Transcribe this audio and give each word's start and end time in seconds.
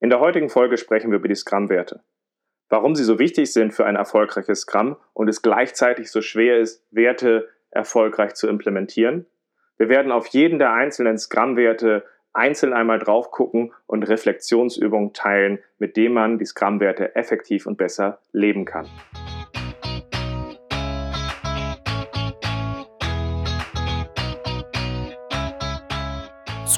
In 0.00 0.10
der 0.10 0.20
heutigen 0.20 0.48
Folge 0.48 0.76
sprechen 0.76 1.10
wir 1.10 1.18
über 1.18 1.26
die 1.26 1.34
Scrum-Werte. 1.34 2.04
Warum 2.68 2.94
sie 2.94 3.02
so 3.02 3.18
wichtig 3.18 3.52
sind 3.52 3.72
für 3.74 3.84
ein 3.84 3.96
erfolgreiches 3.96 4.60
Scrum 4.60 4.96
und 5.12 5.28
es 5.28 5.42
gleichzeitig 5.42 6.10
so 6.10 6.20
schwer 6.20 6.58
ist, 6.58 6.84
Werte 6.92 7.48
erfolgreich 7.70 8.34
zu 8.34 8.46
implementieren. 8.46 9.26
Wir 9.76 9.88
werden 9.88 10.12
auf 10.12 10.28
jeden 10.28 10.60
der 10.60 10.72
einzelnen 10.72 11.18
Scrum-Werte 11.18 12.04
einzeln 12.32 12.72
einmal 12.72 13.00
drauf 13.00 13.32
gucken 13.32 13.72
und 13.86 14.04
Reflexionsübungen 14.04 15.14
teilen, 15.14 15.58
mit 15.78 15.96
denen 15.96 16.14
man 16.14 16.38
die 16.38 16.46
Scrum-Werte 16.46 17.16
effektiv 17.16 17.66
und 17.66 17.76
besser 17.76 18.20
leben 18.32 18.64
kann. 18.64 18.86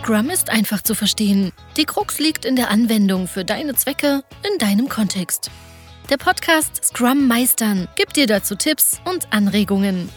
Scrum 0.02 0.30
ist 0.30 0.48
einfach 0.48 0.80
zu 0.80 0.94
verstehen. 0.94 1.52
Die 1.76 1.84
Krux 1.84 2.18
liegt 2.18 2.46
in 2.46 2.56
der 2.56 2.70
Anwendung 2.70 3.28
für 3.28 3.44
deine 3.44 3.74
Zwecke 3.74 4.22
in 4.50 4.56
deinem 4.56 4.88
Kontext. 4.88 5.50
Der 6.08 6.16
Podcast 6.16 6.82
Scrum 6.82 7.28
Meistern 7.28 7.86
gibt 7.96 8.16
dir 8.16 8.27
dazu 8.27 8.55
Tipps 8.55 8.98
und 9.05 9.30
Anregungen. 9.30 10.08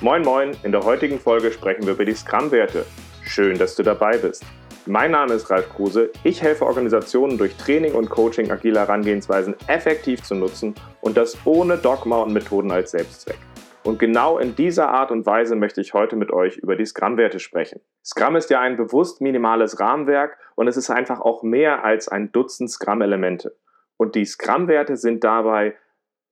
Moin 0.00 0.22
Moin, 0.22 0.56
in 0.62 0.70
der 0.70 0.84
heutigen 0.84 1.18
Folge 1.18 1.50
sprechen 1.50 1.86
wir 1.86 1.94
über 1.94 2.04
die 2.04 2.14
Scrum-Werte. 2.14 2.86
Schön, 3.26 3.58
dass 3.58 3.74
du 3.74 3.82
dabei 3.82 4.16
bist. 4.16 4.44
Mein 4.86 5.10
Name 5.10 5.34
ist 5.34 5.50
Ralf 5.50 5.68
Kruse. 5.70 6.10
Ich 6.22 6.40
helfe 6.40 6.66
Organisationen 6.66 7.36
durch 7.36 7.56
Training 7.56 7.94
und 7.94 8.08
Coaching 8.10 8.48
agile 8.48 8.78
Herangehensweisen 8.78 9.56
effektiv 9.66 10.22
zu 10.22 10.36
nutzen 10.36 10.76
und 11.00 11.16
das 11.16 11.36
ohne 11.44 11.78
Dogma 11.78 12.18
und 12.18 12.32
Methoden 12.32 12.70
als 12.70 12.92
Selbstzweck. 12.92 13.38
Und 13.84 13.98
genau 13.98 14.38
in 14.38 14.56
dieser 14.56 14.88
Art 14.88 15.10
und 15.10 15.26
Weise 15.26 15.56
möchte 15.56 15.82
ich 15.82 15.92
heute 15.92 16.16
mit 16.16 16.32
euch 16.32 16.56
über 16.56 16.74
die 16.74 16.86
Scrum-Werte 16.86 17.38
sprechen. 17.38 17.82
Scrum 18.02 18.34
ist 18.34 18.48
ja 18.48 18.58
ein 18.60 18.78
bewusst 18.78 19.20
minimales 19.20 19.78
Rahmenwerk 19.78 20.38
und 20.54 20.68
es 20.68 20.78
ist 20.78 20.88
einfach 20.88 21.20
auch 21.20 21.42
mehr 21.42 21.84
als 21.84 22.08
ein 22.08 22.32
Dutzend 22.32 22.70
Scrum-Elemente. 22.70 23.54
Und 23.98 24.14
die 24.14 24.24
Scrum-Werte 24.24 24.96
sind 24.96 25.22
dabei 25.22 25.76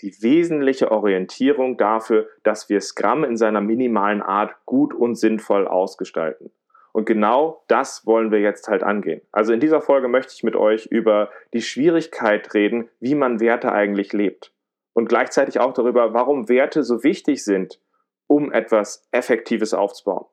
die 0.00 0.14
wesentliche 0.22 0.90
Orientierung 0.90 1.76
dafür, 1.76 2.26
dass 2.42 2.70
wir 2.70 2.80
Scrum 2.80 3.22
in 3.22 3.36
seiner 3.36 3.60
minimalen 3.60 4.22
Art 4.22 4.54
gut 4.64 4.94
und 4.94 5.16
sinnvoll 5.16 5.68
ausgestalten. 5.68 6.50
Und 6.92 7.04
genau 7.04 7.64
das 7.68 8.06
wollen 8.06 8.30
wir 8.30 8.40
jetzt 8.40 8.68
halt 8.68 8.82
angehen. 8.82 9.20
Also 9.30 9.52
in 9.52 9.60
dieser 9.60 9.82
Folge 9.82 10.08
möchte 10.08 10.32
ich 10.34 10.42
mit 10.42 10.56
euch 10.56 10.86
über 10.86 11.30
die 11.52 11.62
Schwierigkeit 11.62 12.54
reden, 12.54 12.88
wie 12.98 13.14
man 13.14 13.40
Werte 13.40 13.72
eigentlich 13.72 14.14
lebt 14.14 14.51
und 14.92 15.08
gleichzeitig 15.08 15.60
auch 15.60 15.72
darüber, 15.72 16.14
warum 16.14 16.48
Werte 16.48 16.82
so 16.82 17.02
wichtig 17.02 17.44
sind, 17.44 17.80
um 18.26 18.52
etwas 18.52 19.06
Effektives 19.10 19.74
aufzubauen. 19.74 20.26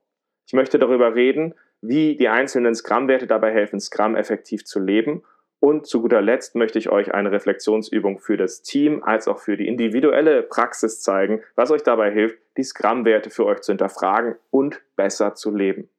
Ich 0.47 0.53
möchte 0.53 0.79
darüber 0.79 1.15
reden, 1.15 1.55
wie 1.81 2.17
die 2.17 2.27
einzelnen 2.27 2.75
Scrum-Werte 2.75 3.27
dabei 3.27 3.51
helfen, 3.51 3.79
Scrum 3.79 4.15
effektiv 4.15 4.65
zu 4.65 4.79
leben. 4.79 5.23
Und 5.61 5.87
zu 5.87 6.01
guter 6.01 6.21
Letzt 6.21 6.55
möchte 6.55 6.79
ich 6.79 6.89
euch 6.89 7.13
eine 7.13 7.31
Reflexionsübung 7.31 8.19
für 8.19 8.37
das 8.37 8.61
Team 8.61 9.03
als 9.03 9.27
auch 9.27 9.39
für 9.39 9.57
die 9.57 9.67
individuelle 9.67 10.41
Praxis 10.41 11.01
zeigen, 11.01 11.43
was 11.55 11.71
euch 11.71 11.83
dabei 11.83 12.11
hilft, 12.11 12.37
die 12.57 12.63
Scrum-Werte 12.63 13.29
für 13.29 13.45
euch 13.45 13.61
zu 13.61 13.73
hinterfragen 13.73 14.35
und 14.51 14.81
besser 14.95 15.35
zu 15.35 15.53
leben. 15.53 15.89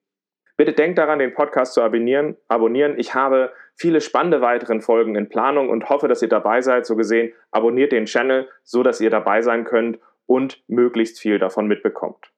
Bitte 0.61 0.75
denkt 0.75 0.99
daran, 0.99 1.19
den 1.19 1.33
Podcast 1.33 1.73
zu 1.73 1.81
abonnieren. 1.81 2.37
abonnieren. 2.47 2.99
Ich 2.99 3.15
habe 3.15 3.51
viele 3.77 4.03
spannende 4.03 4.43
weiteren 4.43 4.83
Folgen 4.83 5.17
in 5.17 5.31
Planung 5.31 5.71
und 5.71 5.89
hoffe, 5.89 6.07
dass 6.07 6.21
ihr 6.21 6.29
dabei 6.29 6.61
seid. 6.61 6.85
So 6.85 6.97
gesehen, 6.97 7.33
abonniert 7.51 7.93
den 7.93 8.05
Channel, 8.05 8.47
so 8.63 8.83
dass 8.83 9.01
ihr 9.01 9.09
dabei 9.09 9.41
sein 9.41 9.65
könnt 9.65 9.99
und 10.27 10.63
möglichst 10.69 11.19
viel 11.19 11.39
davon 11.39 11.67
mitbekommt. 11.67 12.31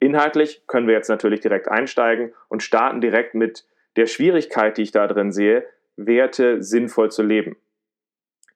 Inhaltlich 0.00 0.66
können 0.66 0.86
wir 0.86 0.92
jetzt 0.92 1.08
natürlich 1.08 1.40
direkt 1.40 1.66
einsteigen 1.66 2.34
und 2.50 2.62
starten 2.62 3.00
direkt 3.00 3.32
mit 3.34 3.64
der 3.96 4.04
Schwierigkeit, 4.04 4.76
die 4.76 4.82
ich 4.82 4.92
da 4.92 5.06
drin 5.06 5.32
sehe, 5.32 5.64
Werte 5.96 6.62
sinnvoll 6.62 7.10
zu 7.10 7.22
leben. 7.22 7.56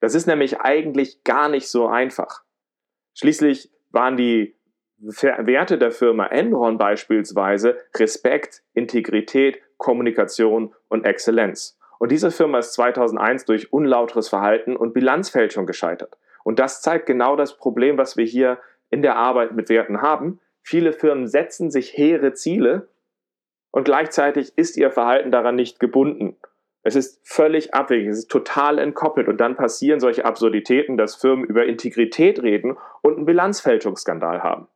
Das 0.00 0.14
ist 0.14 0.26
nämlich 0.26 0.60
eigentlich 0.60 1.24
gar 1.24 1.48
nicht 1.48 1.68
so 1.70 1.86
einfach. 1.86 2.42
Schließlich 3.14 3.70
waren 3.92 4.18
die 4.18 4.56
Werte 4.98 5.78
der 5.78 5.90
Firma 5.90 6.26
Enron 6.26 6.78
beispielsweise 6.78 7.76
Respekt, 7.94 8.62
Integrität, 8.72 9.60
Kommunikation 9.76 10.74
und 10.88 11.04
Exzellenz. 11.04 11.78
Und 11.98 12.12
diese 12.12 12.30
Firma 12.30 12.58
ist 12.58 12.74
2001 12.74 13.44
durch 13.44 13.72
unlauteres 13.72 14.28
Verhalten 14.28 14.76
und 14.76 14.94
Bilanzfälschung 14.94 15.66
gescheitert. 15.66 16.16
Und 16.44 16.58
das 16.58 16.80
zeigt 16.80 17.06
genau 17.06 17.36
das 17.36 17.56
Problem, 17.56 17.98
was 17.98 18.16
wir 18.16 18.24
hier 18.24 18.58
in 18.90 19.02
der 19.02 19.16
Arbeit 19.16 19.52
mit 19.52 19.68
Werten 19.68 20.02
haben. 20.02 20.40
Viele 20.62 20.92
Firmen 20.92 21.26
setzen 21.26 21.70
sich 21.70 21.96
hehre 21.96 22.32
Ziele 22.32 22.88
und 23.70 23.84
gleichzeitig 23.84 24.56
ist 24.56 24.76
ihr 24.76 24.90
Verhalten 24.90 25.30
daran 25.30 25.56
nicht 25.56 25.80
gebunden. 25.80 26.36
Es 26.82 26.94
ist 26.94 27.20
völlig 27.24 27.74
abwegig, 27.74 28.08
es 28.08 28.18
ist 28.18 28.30
total 28.30 28.78
entkoppelt 28.78 29.28
und 29.28 29.38
dann 29.38 29.56
passieren 29.56 29.98
solche 29.98 30.24
Absurditäten, 30.24 30.96
dass 30.96 31.16
Firmen 31.16 31.44
über 31.44 31.66
Integrität 31.66 32.40
reden 32.42 32.76
und 33.02 33.16
einen 33.16 33.26
Bilanzfälschungsskandal 33.26 34.42
haben. 34.42 34.68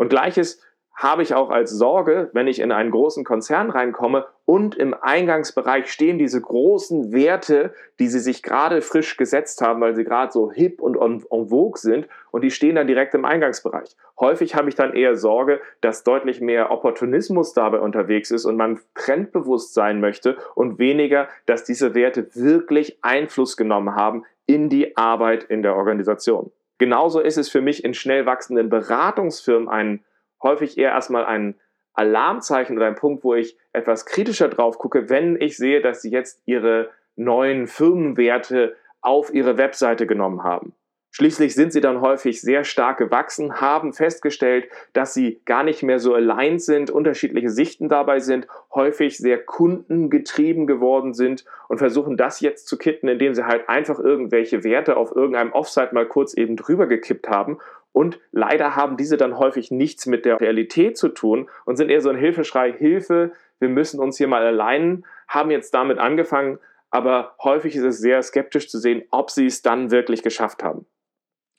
Und 0.00 0.08
gleiches 0.08 0.62
habe 0.94 1.22
ich 1.22 1.34
auch 1.34 1.50
als 1.50 1.72
Sorge, 1.72 2.30
wenn 2.32 2.46
ich 2.46 2.58
in 2.58 2.72
einen 2.72 2.90
großen 2.90 3.22
Konzern 3.22 3.68
reinkomme 3.68 4.24
und 4.46 4.74
im 4.74 4.94
Eingangsbereich 4.94 5.92
stehen 5.92 6.16
diese 6.16 6.40
großen 6.40 7.12
Werte, 7.12 7.74
die 7.98 8.06
sie 8.08 8.18
sich 8.18 8.42
gerade 8.42 8.80
frisch 8.80 9.18
gesetzt 9.18 9.60
haben, 9.60 9.82
weil 9.82 9.94
sie 9.94 10.04
gerade 10.04 10.32
so 10.32 10.50
hip 10.50 10.80
und 10.80 10.96
en, 10.96 11.20
vogue 11.20 11.78
sind 11.78 12.08
und 12.30 12.40
die 12.40 12.50
stehen 12.50 12.76
dann 12.76 12.86
direkt 12.86 13.14
im 13.14 13.26
Eingangsbereich. 13.26 13.94
Häufig 14.18 14.54
habe 14.54 14.70
ich 14.70 14.74
dann 14.74 14.94
eher 14.94 15.16
Sorge, 15.16 15.60
dass 15.82 16.02
deutlich 16.02 16.40
mehr 16.40 16.70
Opportunismus 16.70 17.52
dabei 17.52 17.80
unterwegs 17.80 18.30
ist 18.30 18.46
und 18.46 18.56
man 18.56 18.80
trendbewusst 18.94 19.74
sein 19.74 20.00
möchte 20.00 20.38
und 20.54 20.78
weniger, 20.78 21.28
dass 21.44 21.64
diese 21.64 21.94
Werte 21.94 22.34
wirklich 22.34 22.96
Einfluss 23.02 23.58
genommen 23.58 23.96
haben 23.96 24.24
in 24.46 24.70
die 24.70 24.96
Arbeit 24.96 25.44
in 25.44 25.62
der 25.62 25.76
Organisation. 25.76 26.50
Genauso 26.80 27.20
ist 27.20 27.36
es 27.36 27.50
für 27.50 27.60
mich 27.60 27.84
in 27.84 27.92
schnell 27.92 28.24
wachsenden 28.24 28.70
Beratungsfirmen 28.70 29.68
ein 29.68 30.02
häufig 30.42 30.78
eher 30.78 30.92
erstmal 30.92 31.26
ein 31.26 31.54
Alarmzeichen 31.92 32.74
oder 32.78 32.86
ein 32.86 32.94
Punkt, 32.94 33.22
wo 33.22 33.34
ich 33.34 33.58
etwas 33.74 34.06
kritischer 34.06 34.48
drauf 34.48 34.78
gucke, 34.78 35.10
wenn 35.10 35.38
ich 35.38 35.58
sehe, 35.58 35.82
dass 35.82 36.00
sie 36.00 36.10
jetzt 36.10 36.40
ihre 36.46 36.88
neuen 37.16 37.66
Firmenwerte 37.66 38.76
auf 39.02 39.34
ihre 39.34 39.58
Webseite 39.58 40.06
genommen 40.06 40.42
haben. 40.42 40.72
Schließlich 41.20 41.54
sind 41.54 41.70
sie 41.70 41.82
dann 41.82 42.00
häufig 42.00 42.40
sehr 42.40 42.64
stark 42.64 42.96
gewachsen, 42.96 43.60
haben 43.60 43.92
festgestellt, 43.92 44.70
dass 44.94 45.12
sie 45.12 45.42
gar 45.44 45.62
nicht 45.64 45.82
mehr 45.82 45.98
so 45.98 46.14
aligned 46.14 46.62
sind, 46.62 46.90
unterschiedliche 46.90 47.50
Sichten 47.50 47.90
dabei 47.90 48.20
sind, 48.20 48.48
häufig 48.74 49.18
sehr 49.18 49.36
kundengetrieben 49.36 50.66
geworden 50.66 51.12
sind 51.12 51.44
und 51.68 51.76
versuchen 51.76 52.16
das 52.16 52.40
jetzt 52.40 52.68
zu 52.68 52.78
kitten, 52.78 53.06
indem 53.06 53.34
sie 53.34 53.44
halt 53.44 53.68
einfach 53.68 53.98
irgendwelche 53.98 54.64
Werte 54.64 54.96
auf 54.96 55.14
irgendeinem 55.14 55.52
Offsite 55.52 55.94
mal 55.94 56.06
kurz 56.06 56.32
eben 56.32 56.56
drüber 56.56 56.86
gekippt 56.86 57.28
haben. 57.28 57.58
Und 57.92 58.18
leider 58.32 58.74
haben 58.74 58.96
diese 58.96 59.18
dann 59.18 59.36
häufig 59.36 59.70
nichts 59.70 60.06
mit 60.06 60.24
der 60.24 60.40
Realität 60.40 60.96
zu 60.96 61.10
tun 61.10 61.50
und 61.66 61.76
sind 61.76 61.90
eher 61.90 62.00
so 62.00 62.08
ein 62.08 62.16
Hilfeschrei, 62.16 62.72
Hilfe, 62.72 63.32
wir 63.58 63.68
müssen 63.68 64.00
uns 64.00 64.16
hier 64.16 64.28
mal 64.28 64.46
allein, 64.46 65.04
haben 65.28 65.50
jetzt 65.50 65.74
damit 65.74 65.98
angefangen, 65.98 66.58
aber 66.88 67.34
häufig 67.42 67.76
ist 67.76 67.84
es 67.84 67.98
sehr 67.98 68.22
skeptisch 68.22 68.70
zu 68.70 68.78
sehen, 68.78 69.02
ob 69.10 69.30
sie 69.30 69.44
es 69.44 69.60
dann 69.60 69.90
wirklich 69.90 70.22
geschafft 70.22 70.62
haben. 70.62 70.86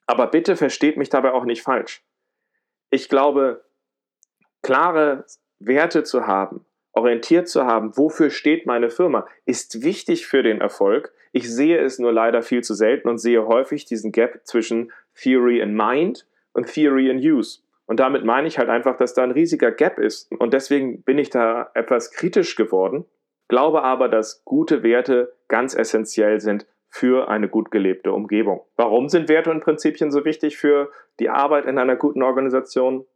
Aber 0.06 0.26
bitte 0.26 0.56
versteht 0.56 0.96
mich 0.96 1.08
dabei 1.08 1.32
auch 1.32 1.44
nicht 1.44 1.62
falsch. 1.62 2.04
Ich 2.90 3.08
glaube, 3.08 3.64
klare 4.62 5.24
Werte 5.58 6.02
zu 6.02 6.26
haben, 6.26 6.64
orientiert 6.92 7.48
zu 7.48 7.64
haben, 7.64 7.96
wofür 7.96 8.30
steht 8.30 8.66
meine 8.66 8.90
Firma, 8.90 9.26
ist 9.46 9.82
wichtig 9.82 10.26
für 10.26 10.42
den 10.42 10.60
Erfolg. 10.60 11.12
Ich 11.32 11.50
sehe 11.50 11.78
es 11.78 11.98
nur 11.98 12.12
leider 12.12 12.42
viel 12.42 12.62
zu 12.62 12.74
selten 12.74 13.08
und 13.08 13.18
sehe 13.18 13.46
häufig 13.46 13.86
diesen 13.86 14.12
Gap 14.12 14.40
zwischen 14.44 14.92
Theory 15.14 15.60
in 15.60 15.74
Mind 15.74 16.26
und 16.52 16.66
Theory 16.66 17.08
in 17.08 17.18
Use. 17.18 17.60
Und 17.86 18.00
damit 18.00 18.24
meine 18.24 18.48
ich 18.48 18.58
halt 18.58 18.68
einfach, 18.68 18.96
dass 18.96 19.14
da 19.14 19.22
ein 19.22 19.30
riesiger 19.30 19.70
Gap 19.70 19.98
ist. 19.98 20.30
Und 20.32 20.52
deswegen 20.52 21.02
bin 21.02 21.18
ich 21.18 21.30
da 21.30 21.70
etwas 21.74 22.10
kritisch 22.10 22.56
geworden, 22.56 23.06
glaube 23.48 23.82
aber, 23.82 24.08
dass 24.08 24.44
gute 24.44 24.82
Werte 24.82 25.32
ganz 25.48 25.74
essentiell 25.74 26.40
sind 26.40 26.66
für 26.92 27.30
eine 27.30 27.48
gut 27.48 27.70
gelebte 27.70 28.12
Umgebung. 28.12 28.60
Warum 28.76 29.08
sind 29.08 29.30
Werte 29.30 29.50
und 29.50 29.64
Prinzipien 29.64 30.10
so 30.10 30.26
wichtig 30.26 30.58
für 30.58 30.92
die 31.20 31.30
Arbeit 31.30 31.64
in 31.64 31.78
einer 31.78 31.96
guten 31.96 32.22
Organisation? 32.22 33.06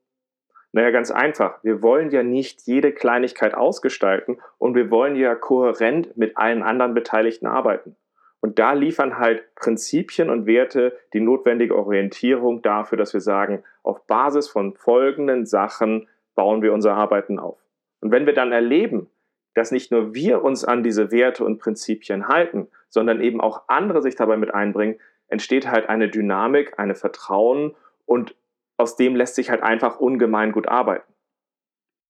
Naja, 0.73 0.91
ganz 0.91 1.11
einfach. 1.11 1.63
Wir 1.63 1.83
wollen 1.83 2.11
ja 2.11 2.23
nicht 2.23 2.63
jede 2.63 2.93
Kleinigkeit 2.93 3.55
ausgestalten 3.55 4.39
und 4.57 4.75
wir 4.75 4.91
wollen 4.91 5.15
ja 5.15 5.35
kohärent 5.35 6.17
mit 6.17 6.39
allen 6.39 6.63
anderen 6.63 6.95
Beteiligten 6.95 7.47
arbeiten. 7.47 7.97
Und 8.41 8.59
da 8.59 8.73
liefern 8.73 9.19
halt 9.19 9.55
Prinzipien 9.57 10.31
und 10.31 10.47
Werte 10.47 10.97
die 11.13 11.21
notwendige 11.21 11.77
Orientierung 11.77 12.63
dafür, 12.63 12.97
dass 12.97 13.13
wir 13.13 13.21
sagen, 13.21 13.63
auf 13.83 14.07
Basis 14.07 14.49
von 14.49 14.75
folgenden 14.75 15.45
Sachen 15.45 16.09
bauen 16.35 16.63
wir 16.63 16.73
unser 16.73 16.95
Arbeiten 16.95 17.39
auf. 17.39 17.59
Und 18.01 18.11
wenn 18.11 18.25
wir 18.25 18.35
dann 18.35 18.53
erleben, 18.53 19.11
dass 19.57 19.71
nicht 19.71 19.91
nur 19.91 20.15
wir 20.15 20.45
uns 20.45 20.67
an 20.67 20.83
diese 20.83 21.11
Werte 21.11 21.43
und 21.43 21.59
Prinzipien 21.59 22.29
halten, 22.29 22.69
sondern 22.91 23.23
eben 23.23 23.41
auch 23.41 23.63
andere 23.69 24.03
sich 24.03 24.15
dabei 24.15 24.37
mit 24.37 24.53
einbringen, 24.53 25.01
entsteht 25.29 25.71
halt 25.71 25.89
eine 25.89 26.11
Dynamik, 26.11 26.79
eine 26.79 26.95
Vertrauen 26.95 27.75
und 28.05 28.37
aus 28.77 28.97
dem 28.97 29.17
lässt 29.17 29.35
sich 29.35 29.49
halt 29.49 29.63
einfach 29.63 29.99
ungemein 29.99 30.53
gut 30.53 30.69
arbeiten. 30.69 31.11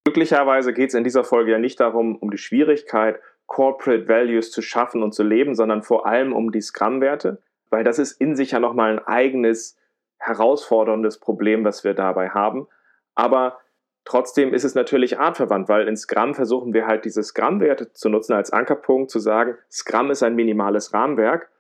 Glücklicherweise 0.05 0.73
geht 0.73 0.89
es 0.89 0.95
in 0.95 1.05
dieser 1.05 1.23
Folge 1.23 1.53
ja 1.53 1.59
nicht 1.59 1.79
darum, 1.79 2.17
um 2.17 2.33
die 2.33 2.39
Schwierigkeit, 2.39 3.21
Corporate 3.47 4.09
Values 4.09 4.51
zu 4.51 4.61
schaffen 4.61 5.05
und 5.05 5.13
zu 5.13 5.23
leben, 5.23 5.55
sondern 5.55 5.85
vor 5.85 6.05
allem 6.05 6.33
um 6.33 6.51
die 6.51 6.61
Scrum-Werte, 6.61 7.41
weil 7.71 7.85
das 7.85 8.01
ist 8.01 8.21
in 8.21 8.35
sich 8.35 8.51
ja 8.51 8.59
nochmal 8.59 8.91
ein 8.91 9.07
eigenes 9.07 9.79
herausforderndes 10.19 11.21
Problem, 11.21 11.65
was 11.65 11.85
wir 11.85 11.95
dabei 11.95 12.31
haben. 12.31 12.67
Aber 13.15 13.61
trotzdem 14.07 14.55
ist 14.55 14.65
es 14.65 14.75
natürlich 14.75 15.19
artverwandt, 15.19 15.69
weil 15.69 15.87
in 15.87 15.97
Scrum 15.97 16.35
versuchen 16.35 16.73
wir 16.73 16.87
halt 16.87 17.05
diese 17.05 17.23
Scrum-Werte 17.23 17.93
zu 17.93 18.09
nutzen 18.09 18.33
als 18.33 18.53
Ankerpunkt, 18.53 19.11
zu 19.11 19.19
sagen, 19.19 19.57
Scrum 19.71 20.11
ist 20.11 20.23
ein 20.23 20.35
minimales 20.35 20.95
Rahmenwerk 20.95 21.51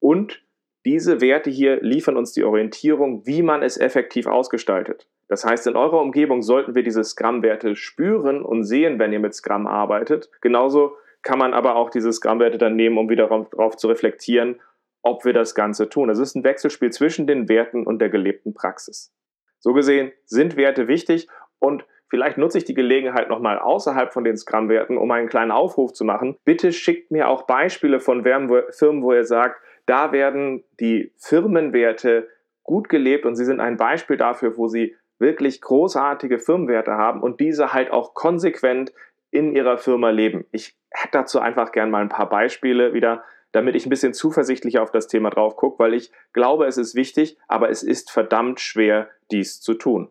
und 0.00 0.42
diese 0.84 1.20
Werte 1.20 1.48
hier 1.48 1.80
liefern 1.80 2.16
uns 2.16 2.32
die 2.32 2.42
Orientierung, 2.42 3.24
wie 3.24 3.42
man 3.42 3.62
es 3.62 3.78
effektiv 3.78 4.26
ausgestaltet. 4.26 5.06
Das 5.28 5.44
heißt, 5.44 5.68
in 5.68 5.76
eurer 5.76 6.00
Umgebung 6.00 6.42
sollten 6.42 6.74
wir 6.74 6.82
diese 6.82 7.04
Scrum-Werte 7.04 7.76
spüren 7.76 8.42
und 8.42 8.64
sehen, 8.64 8.98
wenn 8.98 9.12
ihr 9.12 9.20
mit 9.20 9.34
Scrum 9.34 9.68
arbeitet. 9.68 10.28
Genauso 10.40 10.96
kann 11.22 11.38
man 11.38 11.54
aber 11.54 11.76
auch 11.76 11.88
diese 11.88 12.12
Scrum-Werte 12.12 12.58
dann 12.58 12.74
nehmen, 12.74 12.98
um 12.98 13.08
wieder 13.08 13.28
darauf 13.28 13.76
zu 13.76 13.86
reflektieren, 13.86 14.60
ob 15.02 15.24
wir 15.24 15.32
das 15.32 15.54
Ganze 15.54 15.88
tun. 15.88 16.10
Es 16.10 16.18
ist 16.18 16.34
ein 16.34 16.44
Wechselspiel 16.44 16.90
zwischen 16.90 17.26
den 17.28 17.48
Werten 17.48 17.86
und 17.86 18.00
der 18.00 18.08
gelebten 18.08 18.52
Praxis. 18.54 19.14
So 19.58 19.72
gesehen 19.72 20.10
sind 20.24 20.56
Werte 20.56 20.88
wichtig 20.88 21.28
und 21.62 21.86
vielleicht 22.10 22.38
nutze 22.38 22.58
ich 22.58 22.64
die 22.64 22.74
Gelegenheit 22.74 23.28
nochmal 23.28 23.58
außerhalb 23.58 24.12
von 24.12 24.24
den 24.24 24.36
Scrum-Werten, 24.36 24.98
um 24.98 25.10
einen 25.12 25.28
kleinen 25.28 25.52
Aufruf 25.52 25.92
zu 25.92 26.04
machen. 26.04 26.36
Bitte 26.44 26.72
schickt 26.72 27.10
mir 27.10 27.28
auch 27.28 27.42
Beispiele 27.42 28.00
von 28.00 28.22
Firmen, 28.24 29.02
wo 29.02 29.12
ihr 29.12 29.24
sagt, 29.24 29.62
da 29.86 30.12
werden 30.12 30.64
die 30.80 31.12
Firmenwerte 31.16 32.28
gut 32.64 32.88
gelebt 32.88 33.24
und 33.26 33.36
sie 33.36 33.44
sind 33.44 33.60
ein 33.60 33.76
Beispiel 33.76 34.16
dafür, 34.16 34.56
wo 34.56 34.68
sie 34.68 34.96
wirklich 35.18 35.60
großartige 35.60 36.38
Firmenwerte 36.38 36.92
haben 36.92 37.22
und 37.22 37.40
diese 37.40 37.72
halt 37.72 37.90
auch 37.90 38.14
konsequent 38.14 38.92
in 39.30 39.54
ihrer 39.54 39.78
Firma 39.78 40.10
leben. 40.10 40.44
Ich 40.50 40.76
hätte 40.90 41.12
dazu 41.12 41.40
einfach 41.40 41.72
gern 41.72 41.90
mal 41.90 42.02
ein 42.02 42.08
paar 42.08 42.28
Beispiele 42.28 42.92
wieder, 42.92 43.24
damit 43.52 43.76
ich 43.76 43.86
ein 43.86 43.90
bisschen 43.90 44.14
zuversichtlicher 44.14 44.82
auf 44.82 44.90
das 44.90 45.06
Thema 45.06 45.30
drauf 45.30 45.56
gucke, 45.56 45.78
weil 45.78 45.94
ich 45.94 46.10
glaube, 46.32 46.66
es 46.66 46.76
ist 46.76 46.94
wichtig, 46.94 47.38
aber 47.48 47.70
es 47.70 47.82
ist 47.82 48.10
verdammt 48.10 48.60
schwer, 48.60 49.10
dies 49.30 49.60
zu 49.60 49.74
tun. 49.74 50.10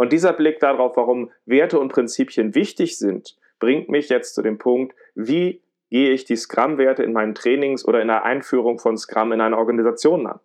Und 0.00 0.14
dieser 0.14 0.32
Blick 0.32 0.60
darauf, 0.60 0.96
warum 0.96 1.30
Werte 1.44 1.78
und 1.78 1.92
Prinzipien 1.92 2.54
wichtig 2.54 2.96
sind, 2.96 3.36
bringt 3.58 3.90
mich 3.90 4.08
jetzt 4.08 4.34
zu 4.34 4.40
dem 4.40 4.56
Punkt, 4.56 4.96
wie 5.14 5.60
gehe 5.90 6.08
ich 6.12 6.24
die 6.24 6.36
Scrum-Werte 6.36 7.02
in 7.02 7.12
meinen 7.12 7.34
Trainings 7.34 7.86
oder 7.86 8.00
in 8.00 8.08
der 8.08 8.24
Einführung 8.24 8.78
von 8.78 8.96
Scrum 8.96 9.32
in 9.32 9.42
einer 9.42 9.58
Organisation 9.58 10.26
an. 10.26 10.40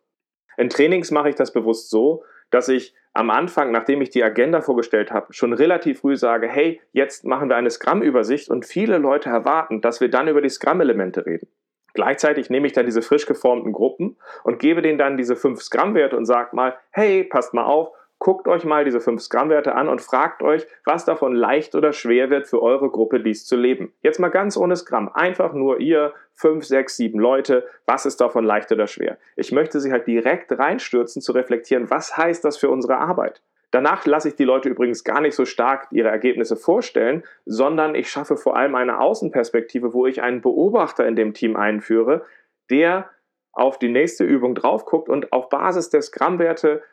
In 0.58 0.68
Trainings 0.68 1.10
mache 1.10 1.30
ich 1.30 1.36
das 1.36 1.54
bewusst 1.54 1.90
so, 1.90 2.26
dass 2.50 2.68
ich 2.68 2.94
am 3.14 3.30
Anfang, 3.30 3.72
nachdem 3.72 4.02
ich 4.02 4.10
die 4.10 4.26
Agenda 4.26 4.60
vorgestellt 4.60 5.12
habe, 5.12 5.32
schon 5.32 5.54
relativ 5.54 6.02
früh 6.02 6.18
sage, 6.18 6.50
hey, 6.50 6.82
jetzt 6.92 7.24
machen 7.24 7.48
wir 7.48 7.56
eine 7.56 7.70
Scrum-Übersicht 7.70 8.50
und 8.50 8.66
viele 8.66 8.98
Leute 8.98 9.30
erwarten, 9.30 9.80
dass 9.80 10.02
wir 10.02 10.10
dann 10.10 10.28
über 10.28 10.42
die 10.42 10.50
Scrum-Elemente 10.50 11.26
reden. 11.26 11.48
Gleichzeitig 11.94 12.50
nehme 12.50 12.68
ich 12.68 12.74
dann 12.74 12.88
diese 12.88 13.02
frisch 13.02 13.26
geformten 13.26 13.72
Gruppen 13.72 14.18
und 14.44 14.60
gebe 14.60 14.82
denen 14.82 14.98
dann 14.98 15.16
diese 15.16 15.38
fünf 15.38 15.62
Scrum-Werte 15.62 16.18
und 16.18 16.26
sage 16.26 16.54
mal, 16.54 16.76
hey, 16.92 17.24
passt 17.24 17.54
mal 17.54 17.64
auf, 17.64 17.94
guckt 18.20 18.48
euch 18.48 18.64
mal 18.64 18.86
diese 18.86 19.00
fünf 19.00 19.22
Scrum-Werte 19.22 19.76
an 19.76 19.90
und 19.90 20.02
fragt 20.02 20.42
euch, 20.42 20.66
was 20.86 21.06
davon 21.06 21.36
leicht 21.36 21.76
oder 21.76 21.94
schwer 21.94 22.30
wird 22.30 22.48
für 22.48 22.62
eure 22.62 22.90
Gruppe, 22.90 23.20
dies 23.20 23.46
zu 23.46 23.56
leben. 23.56 23.94
Jetzt 24.02 24.20
mal 24.20 24.30
ganz 24.30 24.58
ohne 24.58 24.76
Scrum. 24.76 25.10
Einfach 25.14 25.54
nur 25.54 25.80
ihr, 25.80 26.14
fünf, 26.34 26.66
sechs, 26.66 26.98
sieben 26.98 27.20
Leute. 27.20 27.68
Was 27.86 28.06
ist 28.06 28.22
davon 28.22 28.44
leicht 28.44 28.72
oder 28.72 28.88
schwer? 28.88 29.18
Ich 29.36 29.52
möchte 29.52 29.80
sie 29.80 29.92
halt 29.92 30.08
direkt 30.08 30.58
reinstürzen, 30.58 31.22
zu 31.22 31.34
reflektieren, 31.34 31.90
was 31.90 32.18
heißt 32.18 32.44
das 32.44 32.58
für 32.58 32.70
unsere 32.70 32.98
Arbeit? 32.98 33.42
Danach 33.72 34.06
lasse 34.06 34.30
ich 34.30 34.36
die 34.36 34.46
Leute 34.46 34.70
übrigens 34.70 35.04
gar 35.04 35.20
nicht 35.20 35.36
so 35.36 35.44
stark 35.44 35.88
ihre 35.92 36.08
Ergebnisse 36.08 36.56
vorstellen, 36.56 37.24
sondern 37.46 37.94
ich 37.94 38.10
schaffe 38.10 38.38
vor 38.38 38.56
allem 38.56 38.74
eine 38.74 39.02
Außenperspektive, 39.02 39.94
wo 39.94 40.06
ich 40.06 40.22
einen 40.22 40.42
Beobachter 40.42 41.06
in 41.06 41.18
dem 41.18 41.34
Team 41.34 41.58
einführe, 41.58 42.24
der 42.70 43.10
auf 43.52 43.78
die 43.78 43.90
nächste 43.90 44.24
Übung 44.24 44.56
drauf 44.56 44.86
guckt 44.86 45.10
und 45.10 45.34
auf 45.34 45.50
Basis 45.50 45.90
der 45.90 46.02
Scrum-Werte 46.02 46.84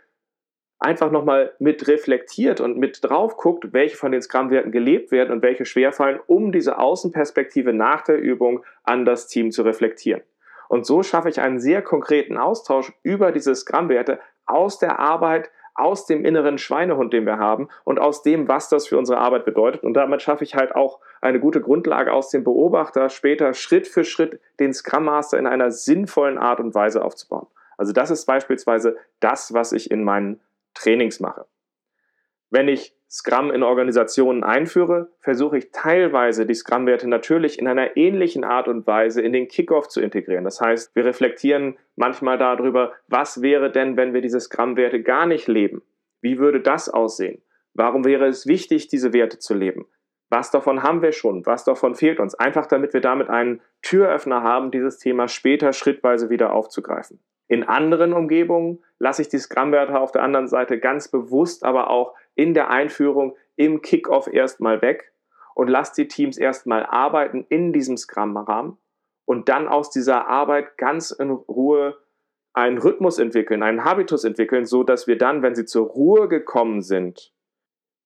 einfach 0.82 1.10
nochmal 1.10 1.52
mit 1.58 1.86
reflektiert 1.88 2.60
und 2.60 2.76
mit 2.76 2.98
drauf 3.02 3.36
guckt, 3.36 3.72
welche 3.72 3.96
von 3.96 4.12
den 4.12 4.22
Scrum-Werten 4.22 4.72
gelebt 4.72 5.10
werden 5.10 5.30
und 5.30 5.42
welche 5.42 5.64
schwerfallen, 5.64 6.20
um 6.26 6.52
diese 6.52 6.78
Außenperspektive 6.78 7.72
nach 7.72 8.02
der 8.02 8.18
Übung 8.18 8.64
an 8.82 9.04
das 9.04 9.28
Team 9.28 9.50
zu 9.50 9.62
reflektieren. 9.62 10.22
Und 10.68 10.86
so 10.86 11.02
schaffe 11.02 11.28
ich 11.28 11.40
einen 11.40 11.60
sehr 11.60 11.82
konkreten 11.82 12.36
Austausch 12.36 12.92
über 13.02 13.32
diese 13.32 13.54
Scrum-Werte 13.54 14.18
aus 14.46 14.78
der 14.78 14.98
Arbeit, 14.98 15.50
aus 15.74 16.06
dem 16.06 16.24
inneren 16.24 16.58
Schweinehund, 16.58 17.12
den 17.12 17.26
wir 17.26 17.38
haben 17.38 17.68
und 17.84 17.98
aus 17.98 18.22
dem, 18.22 18.48
was 18.48 18.68
das 18.68 18.86
für 18.86 18.98
unsere 18.98 19.18
Arbeit 19.18 19.44
bedeutet. 19.44 19.84
Und 19.84 19.94
damit 19.94 20.22
schaffe 20.22 20.44
ich 20.44 20.54
halt 20.54 20.74
auch 20.74 21.00
eine 21.20 21.40
gute 21.40 21.60
Grundlage 21.60 22.12
aus 22.12 22.30
dem 22.30 22.44
Beobachter, 22.44 23.08
später 23.08 23.54
Schritt 23.54 23.86
für 23.86 24.04
Schritt 24.04 24.40
den 24.60 24.74
Scrum 24.74 25.04
Master 25.04 25.38
in 25.38 25.46
einer 25.46 25.70
sinnvollen 25.70 26.38
Art 26.38 26.60
und 26.60 26.74
Weise 26.74 27.04
aufzubauen. 27.04 27.46
Also 27.78 27.92
das 27.92 28.10
ist 28.10 28.26
beispielsweise 28.26 28.96
das, 29.20 29.54
was 29.54 29.72
ich 29.72 29.90
in 29.90 30.04
meinen 30.04 30.40
Trainings 30.74 31.20
mache. 31.20 31.46
Wenn 32.50 32.68
ich 32.68 32.94
Scrum 33.10 33.50
in 33.50 33.62
Organisationen 33.62 34.42
einführe, 34.42 35.10
versuche 35.20 35.58
ich 35.58 35.70
teilweise 35.70 36.46
die 36.46 36.54
Scrum-Werte 36.54 37.08
natürlich 37.08 37.58
in 37.58 37.68
einer 37.68 37.96
ähnlichen 37.96 38.42
Art 38.42 38.68
und 38.68 38.86
Weise 38.86 39.20
in 39.20 39.34
den 39.34 39.48
Kickoff 39.48 39.88
zu 39.88 40.00
integrieren. 40.00 40.44
Das 40.44 40.62
heißt, 40.62 40.96
wir 40.96 41.04
reflektieren 41.04 41.76
manchmal 41.94 42.38
darüber, 42.38 42.92
was 43.08 43.42
wäre 43.42 43.70
denn, 43.70 43.98
wenn 43.98 44.14
wir 44.14 44.22
diese 44.22 44.40
Scrum-Werte 44.40 45.02
gar 45.02 45.26
nicht 45.26 45.46
leben? 45.46 45.82
Wie 46.22 46.38
würde 46.38 46.60
das 46.60 46.88
aussehen? 46.88 47.42
Warum 47.74 48.04
wäre 48.04 48.26
es 48.26 48.46
wichtig, 48.46 48.88
diese 48.88 49.12
Werte 49.12 49.38
zu 49.38 49.54
leben? 49.54 49.86
Was 50.30 50.50
davon 50.50 50.82
haben 50.82 51.02
wir 51.02 51.12
schon? 51.12 51.44
Was 51.44 51.64
davon 51.64 51.94
fehlt 51.94 52.18
uns? 52.18 52.34
Einfach 52.34 52.64
damit 52.64 52.94
wir 52.94 53.02
damit 53.02 53.28
einen 53.28 53.60
Türöffner 53.82 54.42
haben, 54.42 54.70
dieses 54.70 54.98
Thema 54.98 55.28
später 55.28 55.74
schrittweise 55.74 56.30
wieder 56.30 56.54
aufzugreifen. 56.54 57.20
In 57.52 57.64
anderen 57.64 58.14
Umgebungen 58.14 58.82
lasse 58.98 59.20
ich 59.20 59.28
die 59.28 59.36
Scrum-Werte 59.36 60.00
auf 60.00 60.10
der 60.10 60.22
anderen 60.22 60.48
Seite 60.48 60.78
ganz 60.78 61.08
bewusst, 61.08 61.66
aber 61.66 61.90
auch 61.90 62.14
in 62.34 62.54
der 62.54 62.70
Einführung 62.70 63.36
im 63.56 63.82
Kickoff 63.82 64.26
erstmal 64.26 64.80
weg 64.80 65.12
und 65.54 65.68
lasse 65.68 65.92
die 65.96 66.08
Teams 66.08 66.38
erstmal 66.38 66.86
arbeiten 66.86 67.44
in 67.50 67.74
diesem 67.74 67.98
Scrum-Rahmen 67.98 68.78
und 69.26 69.50
dann 69.50 69.68
aus 69.68 69.90
dieser 69.90 70.28
Arbeit 70.28 70.78
ganz 70.78 71.10
in 71.10 71.28
Ruhe 71.28 71.98
einen 72.54 72.78
Rhythmus 72.78 73.18
entwickeln, 73.18 73.62
einen 73.62 73.84
Habitus 73.84 74.24
entwickeln, 74.24 74.64
so 74.64 74.82
dass 74.82 75.06
wir 75.06 75.18
dann, 75.18 75.42
wenn 75.42 75.54
sie 75.54 75.66
zur 75.66 75.88
Ruhe 75.88 76.28
gekommen 76.28 76.80
sind, 76.80 77.34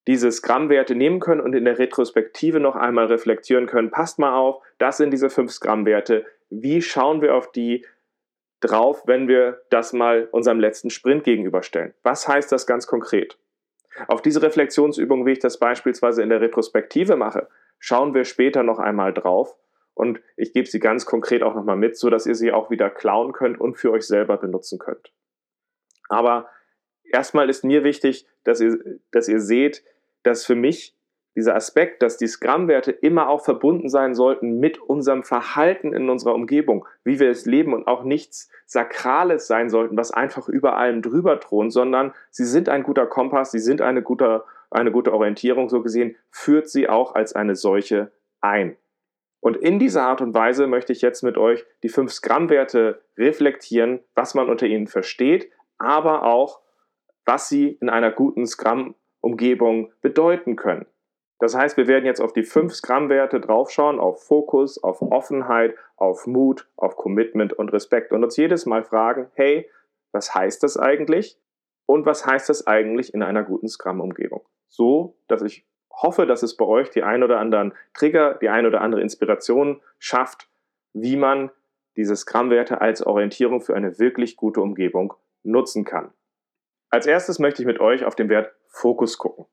diese 0.08 0.32
Scrum-Werte 0.32 0.96
nehmen 0.96 1.20
können 1.20 1.40
und 1.40 1.54
in 1.54 1.66
der 1.66 1.78
Retrospektive 1.78 2.58
noch 2.58 2.74
einmal 2.74 3.06
reflektieren 3.06 3.66
können. 3.66 3.92
Passt 3.92 4.18
mal 4.18 4.36
auf, 4.36 4.60
das 4.78 4.96
sind 4.96 5.12
diese 5.12 5.30
fünf 5.30 5.52
Scrum-Werte. 5.52 6.26
Wie 6.50 6.82
schauen 6.82 7.22
wir 7.22 7.36
auf 7.36 7.52
die? 7.52 7.86
Drauf, 8.60 9.02
wenn 9.06 9.28
wir 9.28 9.62
das 9.70 9.92
mal 9.92 10.28
unserem 10.32 10.60
letzten 10.60 10.90
Sprint 10.90 11.24
gegenüberstellen. 11.24 11.94
Was 12.02 12.26
heißt 12.26 12.50
das 12.50 12.66
ganz 12.66 12.86
konkret? 12.86 13.38
Auf 14.08 14.22
diese 14.22 14.42
Reflexionsübung, 14.42 15.26
wie 15.26 15.32
ich 15.32 15.38
das 15.38 15.58
beispielsweise 15.58 16.22
in 16.22 16.28
der 16.28 16.40
Retrospektive 16.40 17.16
mache, 17.16 17.48
schauen 17.78 18.14
wir 18.14 18.24
später 18.24 18.62
noch 18.62 18.78
einmal 18.78 19.12
drauf 19.12 19.56
und 19.94 20.20
ich 20.36 20.52
gebe 20.52 20.68
sie 20.68 20.80
ganz 20.80 21.06
konkret 21.06 21.42
auch 21.42 21.54
nochmal 21.54 21.76
mit, 21.76 21.96
sodass 21.96 22.26
ihr 22.26 22.34
sie 22.34 22.52
auch 22.52 22.70
wieder 22.70 22.90
klauen 22.90 23.32
könnt 23.32 23.58
und 23.58 23.76
für 23.76 23.92
euch 23.92 24.06
selber 24.06 24.36
benutzen 24.36 24.78
könnt. 24.78 25.12
Aber 26.08 26.48
erstmal 27.04 27.48
ist 27.48 27.64
mir 27.64 27.84
wichtig, 27.84 28.26
dass 28.44 28.60
ihr, 28.60 28.78
dass 29.10 29.28
ihr 29.28 29.40
seht, 29.40 29.82
dass 30.22 30.44
für 30.44 30.54
mich 30.54 30.95
dieser 31.36 31.54
Aspekt, 31.54 32.02
dass 32.02 32.16
die 32.16 32.26
Scrum-Werte 32.26 32.90
immer 32.90 33.28
auch 33.28 33.44
verbunden 33.44 33.90
sein 33.90 34.14
sollten 34.14 34.58
mit 34.58 34.78
unserem 34.78 35.22
Verhalten 35.22 35.92
in 35.92 36.08
unserer 36.08 36.34
Umgebung, 36.34 36.86
wie 37.04 37.20
wir 37.20 37.30
es 37.30 37.44
leben 37.44 37.74
und 37.74 37.86
auch 37.86 38.04
nichts 38.04 38.50
Sakrales 38.64 39.46
sein 39.46 39.68
sollten, 39.68 39.98
was 39.98 40.10
einfach 40.10 40.48
über 40.48 40.78
allem 40.78 41.02
drüber 41.02 41.38
thront, 41.38 41.72
sondern 41.72 42.14
sie 42.30 42.46
sind 42.46 42.70
ein 42.70 42.82
guter 42.82 43.06
Kompass, 43.06 43.52
sie 43.52 43.58
sind 43.58 43.82
eine 43.82 44.02
gute, 44.02 44.44
eine 44.70 44.90
gute 44.90 45.12
Orientierung, 45.12 45.68
so 45.68 45.82
gesehen, 45.82 46.16
führt 46.30 46.70
sie 46.70 46.88
auch 46.88 47.14
als 47.14 47.34
eine 47.34 47.54
solche 47.54 48.10
ein. 48.40 48.76
Und 49.40 49.58
in 49.58 49.78
dieser 49.78 50.02
Art 50.02 50.22
und 50.22 50.34
Weise 50.34 50.66
möchte 50.66 50.92
ich 50.92 51.02
jetzt 51.02 51.22
mit 51.22 51.36
euch 51.36 51.66
die 51.82 51.90
fünf 51.90 52.12
Scrum-Werte 52.12 53.02
reflektieren, 53.18 54.00
was 54.14 54.34
man 54.34 54.48
unter 54.48 54.66
ihnen 54.66 54.86
versteht, 54.86 55.50
aber 55.76 56.24
auch, 56.24 56.60
was 57.26 57.50
sie 57.50 57.76
in 57.80 57.90
einer 57.90 58.10
guten 58.10 58.46
Scrum-Umgebung 58.46 59.92
bedeuten 60.00 60.56
können. 60.56 60.86
Das 61.38 61.54
heißt, 61.54 61.76
wir 61.76 61.86
werden 61.86 62.06
jetzt 62.06 62.20
auf 62.20 62.32
die 62.32 62.44
fünf 62.44 62.74
Scrum-Werte 62.74 63.40
draufschauen, 63.40 64.00
auf 64.00 64.24
Fokus, 64.24 64.82
auf 64.82 65.02
Offenheit, 65.02 65.74
auf 65.96 66.26
Mut, 66.26 66.66
auf 66.76 66.96
Commitment 66.96 67.52
und 67.52 67.72
Respekt 67.72 68.12
und 68.12 68.24
uns 68.24 68.36
jedes 68.36 68.64
Mal 68.64 68.84
fragen, 68.84 69.30
hey, 69.34 69.68
was 70.12 70.34
heißt 70.34 70.62
das 70.62 70.78
eigentlich? 70.78 71.38
Und 71.84 72.06
was 72.06 72.26
heißt 72.26 72.48
das 72.48 72.66
eigentlich 72.66 73.12
in 73.12 73.22
einer 73.22 73.42
guten 73.42 73.68
Scrum-Umgebung? 73.68 74.46
So, 74.68 75.16
dass 75.28 75.42
ich 75.42 75.66
hoffe, 75.90 76.26
dass 76.26 76.42
es 76.42 76.56
bei 76.56 76.64
euch 76.64 76.90
die 76.90 77.02
ein 77.02 77.22
oder 77.22 77.38
anderen 77.38 77.74
Trigger, 77.94 78.34
die 78.34 78.48
ein 78.48 78.66
oder 78.66 78.80
andere 78.80 79.02
Inspiration 79.02 79.80
schafft, 79.98 80.48
wie 80.92 81.16
man 81.16 81.50
diese 81.96 82.16
Scrum-Werte 82.16 82.80
als 82.80 83.04
Orientierung 83.04 83.60
für 83.60 83.74
eine 83.74 83.98
wirklich 83.98 84.36
gute 84.36 84.60
Umgebung 84.60 85.14
nutzen 85.42 85.84
kann. 85.84 86.12
Als 86.90 87.06
erstes 87.06 87.38
möchte 87.38 87.62
ich 87.62 87.66
mit 87.66 87.80
euch 87.80 88.04
auf 88.04 88.14
den 88.14 88.28
Wert 88.28 88.54
Fokus 88.66 89.18
gucken. 89.18 89.46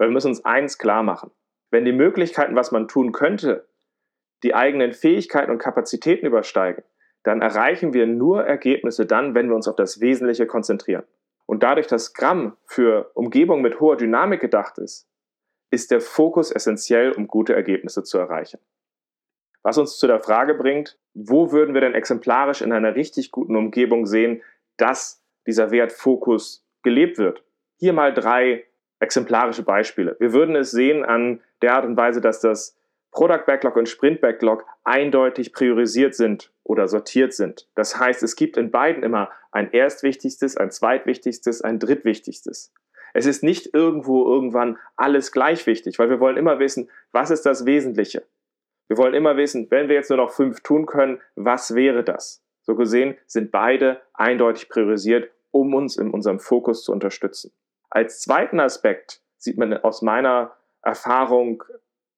Weil 0.00 0.08
wir 0.08 0.14
müssen 0.14 0.28
uns 0.28 0.46
eins 0.46 0.78
klar 0.78 1.02
machen. 1.02 1.30
Wenn 1.70 1.84
die 1.84 1.92
Möglichkeiten, 1.92 2.56
was 2.56 2.72
man 2.72 2.88
tun 2.88 3.12
könnte, 3.12 3.68
die 4.42 4.54
eigenen 4.54 4.94
Fähigkeiten 4.94 5.50
und 5.50 5.58
Kapazitäten 5.58 6.24
übersteigen, 6.24 6.82
dann 7.22 7.42
erreichen 7.42 7.92
wir 7.92 8.06
nur 8.06 8.42
Ergebnisse 8.42 9.04
dann, 9.04 9.34
wenn 9.34 9.50
wir 9.50 9.56
uns 9.56 9.68
auf 9.68 9.76
das 9.76 10.00
Wesentliche 10.00 10.46
konzentrieren. 10.46 11.02
Und 11.44 11.62
dadurch, 11.62 11.86
dass 11.86 12.06
Scrum 12.06 12.56
für 12.64 13.10
Umgebung 13.12 13.60
mit 13.60 13.78
hoher 13.78 13.98
Dynamik 13.98 14.40
gedacht 14.40 14.78
ist, 14.78 15.06
ist 15.70 15.90
der 15.90 16.00
Fokus 16.00 16.50
essentiell, 16.50 17.12
um 17.12 17.26
gute 17.26 17.54
Ergebnisse 17.54 18.02
zu 18.02 18.16
erreichen. 18.16 18.58
Was 19.62 19.76
uns 19.76 19.98
zu 19.98 20.06
der 20.06 20.20
Frage 20.20 20.54
bringt, 20.54 20.98
wo 21.12 21.52
würden 21.52 21.74
wir 21.74 21.82
denn 21.82 21.92
exemplarisch 21.92 22.62
in 22.62 22.72
einer 22.72 22.94
richtig 22.94 23.32
guten 23.32 23.54
Umgebung 23.54 24.06
sehen, 24.06 24.42
dass 24.78 25.22
dieser 25.46 25.70
Wert 25.70 25.92
Fokus 25.92 26.66
gelebt 26.82 27.18
wird? 27.18 27.44
Hier 27.78 27.92
mal 27.92 28.14
drei 28.14 28.64
exemplarische 29.00 29.62
Beispiele. 29.62 30.16
Wir 30.20 30.32
würden 30.32 30.54
es 30.56 30.70
sehen 30.70 31.04
an 31.04 31.40
der 31.62 31.74
Art 31.74 31.84
und 31.84 31.96
Weise, 31.96 32.20
dass 32.20 32.40
das 32.40 32.76
Product 33.10 33.44
Backlog 33.46 33.76
und 33.76 33.88
Sprint 33.88 34.20
Backlog 34.20 34.64
eindeutig 34.84 35.52
priorisiert 35.52 36.14
sind 36.14 36.52
oder 36.62 36.86
sortiert 36.86 37.32
sind. 37.32 37.68
Das 37.74 37.98
heißt, 37.98 38.22
es 38.22 38.36
gibt 38.36 38.56
in 38.56 38.70
beiden 38.70 39.02
immer 39.02 39.30
ein 39.50 39.72
erstwichtigstes, 39.72 40.56
ein 40.56 40.70
zweitwichtigstes, 40.70 41.62
ein 41.62 41.78
drittwichtigstes. 41.80 42.72
Es 43.12 43.26
ist 43.26 43.42
nicht 43.42 43.74
irgendwo 43.74 44.24
irgendwann 44.32 44.78
alles 44.94 45.32
gleich 45.32 45.66
wichtig, 45.66 45.98
weil 45.98 46.10
wir 46.10 46.20
wollen 46.20 46.36
immer 46.36 46.60
wissen, 46.60 46.88
was 47.10 47.32
ist 47.32 47.44
das 47.44 47.66
Wesentliche. 47.66 48.24
Wir 48.86 48.96
wollen 48.96 49.14
immer 49.14 49.36
wissen, 49.36 49.68
wenn 49.70 49.88
wir 49.88 49.96
jetzt 49.96 50.10
nur 50.10 50.18
noch 50.18 50.30
fünf 50.32 50.60
tun 50.60 50.86
können, 50.86 51.20
was 51.34 51.74
wäre 51.74 52.04
das? 52.04 52.44
So 52.62 52.76
gesehen 52.76 53.16
sind 53.26 53.50
beide 53.50 54.00
eindeutig 54.14 54.68
priorisiert, 54.68 55.30
um 55.50 55.74
uns 55.74 55.96
in 55.96 56.10
unserem 56.10 56.38
Fokus 56.38 56.84
zu 56.84 56.92
unterstützen. 56.92 57.52
Als 57.90 58.20
zweiten 58.20 58.60
Aspekt 58.60 59.20
sieht 59.36 59.58
man 59.58 59.76
aus 59.76 60.02
meiner 60.02 60.56
Erfahrung 60.82 61.64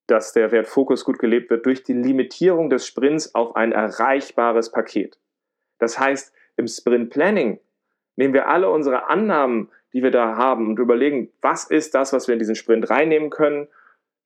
dass 0.07 0.33
der 0.33 0.53
Wert 0.53 0.67
Fokus 0.67 1.05
gut 1.05 1.19
gelebt 1.19 1.51
wird 1.51 1.67
durch 1.67 1.83
die 1.83 1.95
Limitierung 1.95 2.71
des 2.71 2.87
Sprints 2.87 3.35
auf 3.35 3.57
ein 3.57 3.73
erreichbares 3.73 4.71
Paket. 4.71 5.19
Das 5.79 5.99
heißt, 5.99 6.35
im 6.57 6.67
Sprint 6.67 7.11
Planning 7.11 7.61
nehmen 8.17 8.35
wir 8.35 8.49
alle 8.49 8.69
unsere 8.69 9.09
Annahmen, 9.09 9.71
die 9.93 10.03
wir 10.03 10.11
da 10.11 10.37
haben 10.37 10.69
und 10.69 10.79
überlegen, 10.79 11.31
was 11.41 11.65
ist 11.65 11.95
das, 11.95 12.13
was 12.13 12.29
wir 12.29 12.35
in 12.35 12.39
diesen 12.39 12.55
Sprint 12.55 12.91
reinnehmen 12.91 13.31
können. 13.31 13.69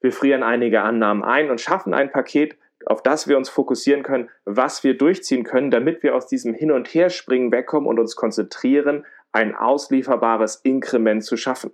Wir 0.00 0.12
frieren 0.12 0.43
einige 0.43 0.83
Annahmen 0.83 1.25
ein 1.25 1.50
und 1.50 1.61
schaffen 1.61 1.95
ein 1.95 2.11
Paket, 2.11 2.57
auf 2.85 3.03
das 3.03 3.26
wir 3.26 3.37
uns 3.37 3.49
fokussieren 3.49 4.03
können, 4.03 4.29
was 4.45 4.85
wir 4.85 4.97
durchziehen 4.97 5.45
können, 5.45 5.71
damit 5.71 6.03
wir 6.03 6.15
aus 6.15 6.26
diesem 6.26 6.55
Hin- 6.55 6.73
und 6.73 6.88
Herspringen 6.88 7.50
wegkommen 7.53 7.88
und 7.88 7.99
uns 7.99 8.17
konzentrieren, 8.17 9.05
ein 9.37 9.55
auslieferbares 9.55 10.57
Inkrement 10.57 11.25
zu 11.25 11.37
schaffen 11.37 11.73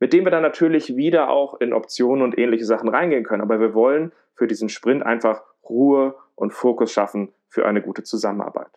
mit 0.00 0.14
dem 0.14 0.24
wir 0.24 0.30
dann 0.30 0.42
natürlich 0.42 0.96
wieder 0.96 1.28
auch 1.28 1.60
in 1.60 1.72
Optionen 1.72 2.24
und 2.24 2.36
ähnliche 2.36 2.64
Sachen 2.64 2.88
reingehen 2.88 3.22
können. 3.22 3.42
Aber 3.42 3.60
wir 3.60 3.74
wollen 3.74 4.12
für 4.34 4.46
diesen 4.46 4.70
Sprint 4.70 5.04
einfach 5.04 5.42
Ruhe 5.68 6.16
und 6.34 6.52
Fokus 6.52 6.90
schaffen 6.92 7.32
für 7.48 7.66
eine 7.66 7.82
gute 7.82 8.02
Zusammenarbeit. 8.02 8.70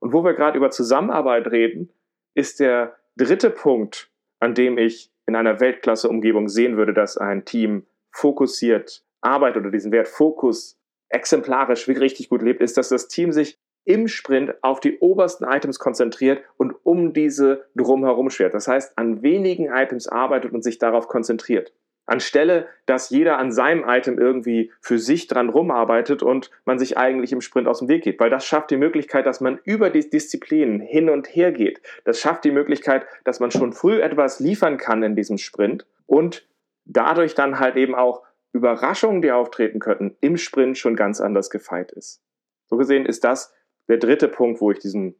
Und 0.00 0.14
wo 0.14 0.24
wir 0.24 0.32
gerade 0.32 0.56
über 0.56 0.70
Zusammenarbeit 0.70 1.48
reden, 1.48 1.92
ist 2.34 2.60
der 2.60 2.96
dritte 3.16 3.50
Punkt, 3.50 4.10
an 4.40 4.54
dem 4.54 4.78
ich 4.78 5.12
in 5.26 5.36
einer 5.36 5.60
Weltklasse-Umgebung 5.60 6.48
sehen 6.48 6.78
würde, 6.78 6.94
dass 6.94 7.18
ein 7.18 7.44
Team 7.44 7.86
fokussiert 8.10 9.04
arbeitet 9.20 9.62
oder 9.62 9.70
diesen 9.70 9.92
Wert 9.92 10.08
Fokus 10.08 10.80
exemplarisch 11.10 11.86
richtig 11.86 12.30
gut 12.30 12.40
lebt, 12.40 12.62
ist, 12.62 12.78
dass 12.78 12.88
das 12.88 13.08
Team 13.08 13.32
sich 13.32 13.58
im 13.84 14.08
Sprint 14.08 14.54
auf 14.62 14.80
die 14.80 14.98
obersten 14.98 15.44
Items 15.44 15.78
konzentriert 15.78 16.42
und 16.56 16.74
um 16.84 17.12
diese 17.12 17.66
drumherum 17.74 18.30
schert. 18.30 18.54
Das 18.54 18.68
heißt, 18.68 18.96
an 18.96 19.22
wenigen 19.22 19.66
Items 19.66 20.06
arbeitet 20.06 20.52
und 20.52 20.62
sich 20.62 20.78
darauf 20.78 21.08
konzentriert. 21.08 21.72
Anstelle, 22.10 22.66
dass 22.86 23.10
jeder 23.10 23.38
an 23.38 23.52
seinem 23.52 23.84
Item 23.86 24.18
irgendwie 24.18 24.72
für 24.80 24.98
sich 24.98 25.28
dran 25.28 25.48
rumarbeitet 25.48 26.22
und 26.22 26.50
man 26.64 26.78
sich 26.78 26.98
eigentlich 26.98 27.32
im 27.32 27.40
Sprint 27.40 27.68
aus 27.68 27.78
dem 27.78 27.88
Weg 27.88 28.02
geht. 28.02 28.18
Weil 28.18 28.30
das 28.30 28.44
schafft 28.44 28.70
die 28.70 28.76
Möglichkeit, 28.76 29.26
dass 29.26 29.40
man 29.40 29.60
über 29.64 29.90
die 29.90 30.08
Disziplinen 30.08 30.80
hin 30.80 31.08
und 31.08 31.28
her 31.28 31.52
geht. 31.52 31.80
Das 32.04 32.18
schafft 32.18 32.44
die 32.44 32.50
Möglichkeit, 32.50 33.06
dass 33.24 33.38
man 33.38 33.52
schon 33.52 33.72
früh 33.72 34.00
etwas 34.00 34.40
liefern 34.40 34.76
kann 34.76 35.02
in 35.04 35.14
diesem 35.14 35.38
Sprint 35.38 35.86
und 36.06 36.48
dadurch 36.84 37.34
dann 37.34 37.60
halt 37.60 37.76
eben 37.76 37.94
auch 37.94 38.24
Überraschungen, 38.52 39.22
die 39.22 39.30
auftreten 39.30 39.78
könnten, 39.78 40.16
im 40.20 40.36
Sprint 40.36 40.76
schon 40.76 40.96
ganz 40.96 41.20
anders 41.20 41.50
gefeit 41.50 41.92
ist. 41.92 42.20
So 42.66 42.76
gesehen 42.76 43.06
ist 43.06 43.22
das 43.22 43.54
der 43.90 43.98
dritte 43.98 44.28
Punkt, 44.28 44.60
wo 44.60 44.70
ich 44.70 44.78
diesen 44.78 45.16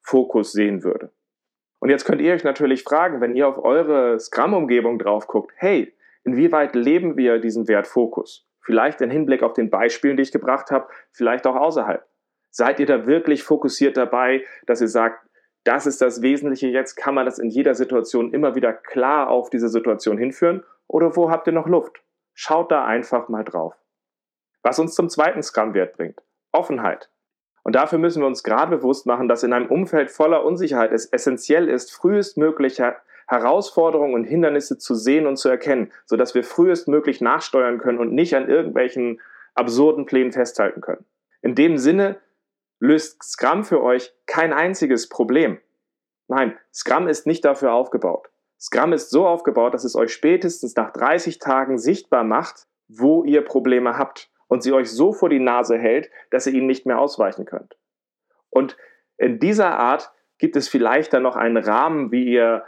Fokus 0.00 0.52
sehen 0.52 0.82
würde. 0.82 1.12
Und 1.78 1.90
jetzt 1.90 2.06
könnt 2.06 2.22
ihr 2.22 2.32
euch 2.32 2.42
natürlich 2.42 2.82
fragen, 2.82 3.20
wenn 3.20 3.36
ihr 3.36 3.46
auf 3.46 3.62
eure 3.62 4.18
Scrum-Umgebung 4.18 4.98
drauf 4.98 5.26
guckt, 5.26 5.52
hey, 5.56 5.94
inwieweit 6.24 6.74
leben 6.74 7.18
wir 7.18 7.38
diesen 7.38 7.68
Wert 7.68 7.86
Fokus? 7.86 8.48
Vielleicht 8.62 9.02
im 9.02 9.10
Hinblick 9.10 9.42
auf 9.42 9.52
den 9.52 9.68
Beispielen, 9.68 10.16
die 10.16 10.22
ich 10.22 10.32
gebracht 10.32 10.70
habe, 10.70 10.88
vielleicht 11.12 11.46
auch 11.46 11.54
außerhalb. 11.54 12.04
Seid 12.50 12.80
ihr 12.80 12.86
da 12.86 13.06
wirklich 13.06 13.42
fokussiert 13.42 13.98
dabei, 13.98 14.44
dass 14.66 14.80
ihr 14.80 14.88
sagt, 14.88 15.28
das 15.64 15.86
ist 15.86 16.00
das 16.00 16.22
Wesentliche 16.22 16.68
jetzt, 16.68 16.94
kann 16.94 17.14
man 17.14 17.26
das 17.26 17.38
in 17.38 17.50
jeder 17.50 17.74
Situation 17.74 18.32
immer 18.32 18.54
wieder 18.54 18.72
klar 18.72 19.28
auf 19.28 19.50
diese 19.50 19.68
Situation 19.68 20.16
hinführen? 20.16 20.64
Oder 20.86 21.14
wo 21.14 21.30
habt 21.30 21.46
ihr 21.46 21.52
noch 21.52 21.66
Luft? 21.66 22.02
Schaut 22.32 22.72
da 22.72 22.86
einfach 22.86 23.28
mal 23.28 23.44
drauf. 23.44 23.74
Was 24.62 24.78
uns 24.78 24.94
zum 24.94 25.10
zweiten 25.10 25.42
Scrum-Wert 25.42 25.96
bringt. 25.96 26.22
Offenheit. 26.52 27.10
Und 27.68 27.74
dafür 27.74 27.98
müssen 27.98 28.22
wir 28.22 28.26
uns 28.26 28.42
gerade 28.42 28.74
bewusst 28.74 29.04
machen, 29.04 29.28
dass 29.28 29.42
in 29.42 29.52
einem 29.52 29.66
Umfeld 29.66 30.10
voller 30.10 30.42
Unsicherheit 30.42 30.90
es 30.90 31.04
essentiell 31.04 31.68
ist, 31.68 31.92
frühestmöglich 31.92 32.80
Herausforderungen 33.26 34.14
und 34.14 34.24
Hindernisse 34.24 34.78
zu 34.78 34.94
sehen 34.94 35.26
und 35.26 35.36
zu 35.36 35.50
erkennen, 35.50 35.92
sodass 36.06 36.34
wir 36.34 36.44
frühestmöglich 36.44 37.20
nachsteuern 37.20 37.76
können 37.76 37.98
und 37.98 38.14
nicht 38.14 38.34
an 38.34 38.48
irgendwelchen 38.48 39.20
absurden 39.54 40.06
Plänen 40.06 40.32
festhalten 40.32 40.80
können. 40.80 41.04
In 41.42 41.54
dem 41.54 41.76
Sinne 41.76 42.16
löst 42.80 43.22
Scrum 43.22 43.64
für 43.64 43.82
euch 43.82 44.14
kein 44.24 44.54
einziges 44.54 45.10
Problem. 45.10 45.58
Nein, 46.26 46.56
Scrum 46.72 47.06
ist 47.06 47.26
nicht 47.26 47.44
dafür 47.44 47.74
aufgebaut. 47.74 48.30
Scrum 48.58 48.94
ist 48.94 49.10
so 49.10 49.26
aufgebaut, 49.26 49.74
dass 49.74 49.84
es 49.84 49.94
euch 49.94 50.14
spätestens 50.14 50.74
nach 50.74 50.90
30 50.90 51.38
Tagen 51.38 51.76
sichtbar 51.76 52.24
macht, 52.24 52.66
wo 52.88 53.24
ihr 53.24 53.42
Probleme 53.42 53.98
habt 53.98 54.30
und 54.48 54.62
sie 54.62 54.72
euch 54.72 54.90
so 54.90 55.12
vor 55.12 55.28
die 55.28 55.38
Nase 55.38 55.78
hält, 55.78 56.10
dass 56.30 56.46
ihr 56.46 56.54
ihnen 56.54 56.66
nicht 56.66 56.86
mehr 56.86 56.98
ausweichen 56.98 57.44
könnt. 57.44 57.76
Und 58.50 58.76
in 59.16 59.38
dieser 59.38 59.78
Art 59.78 60.10
gibt 60.38 60.56
es 60.56 60.68
vielleicht 60.68 61.12
dann 61.12 61.22
noch 61.22 61.36
einen 61.36 61.56
Rahmen, 61.56 62.10
wie 62.10 62.24
ihr 62.24 62.64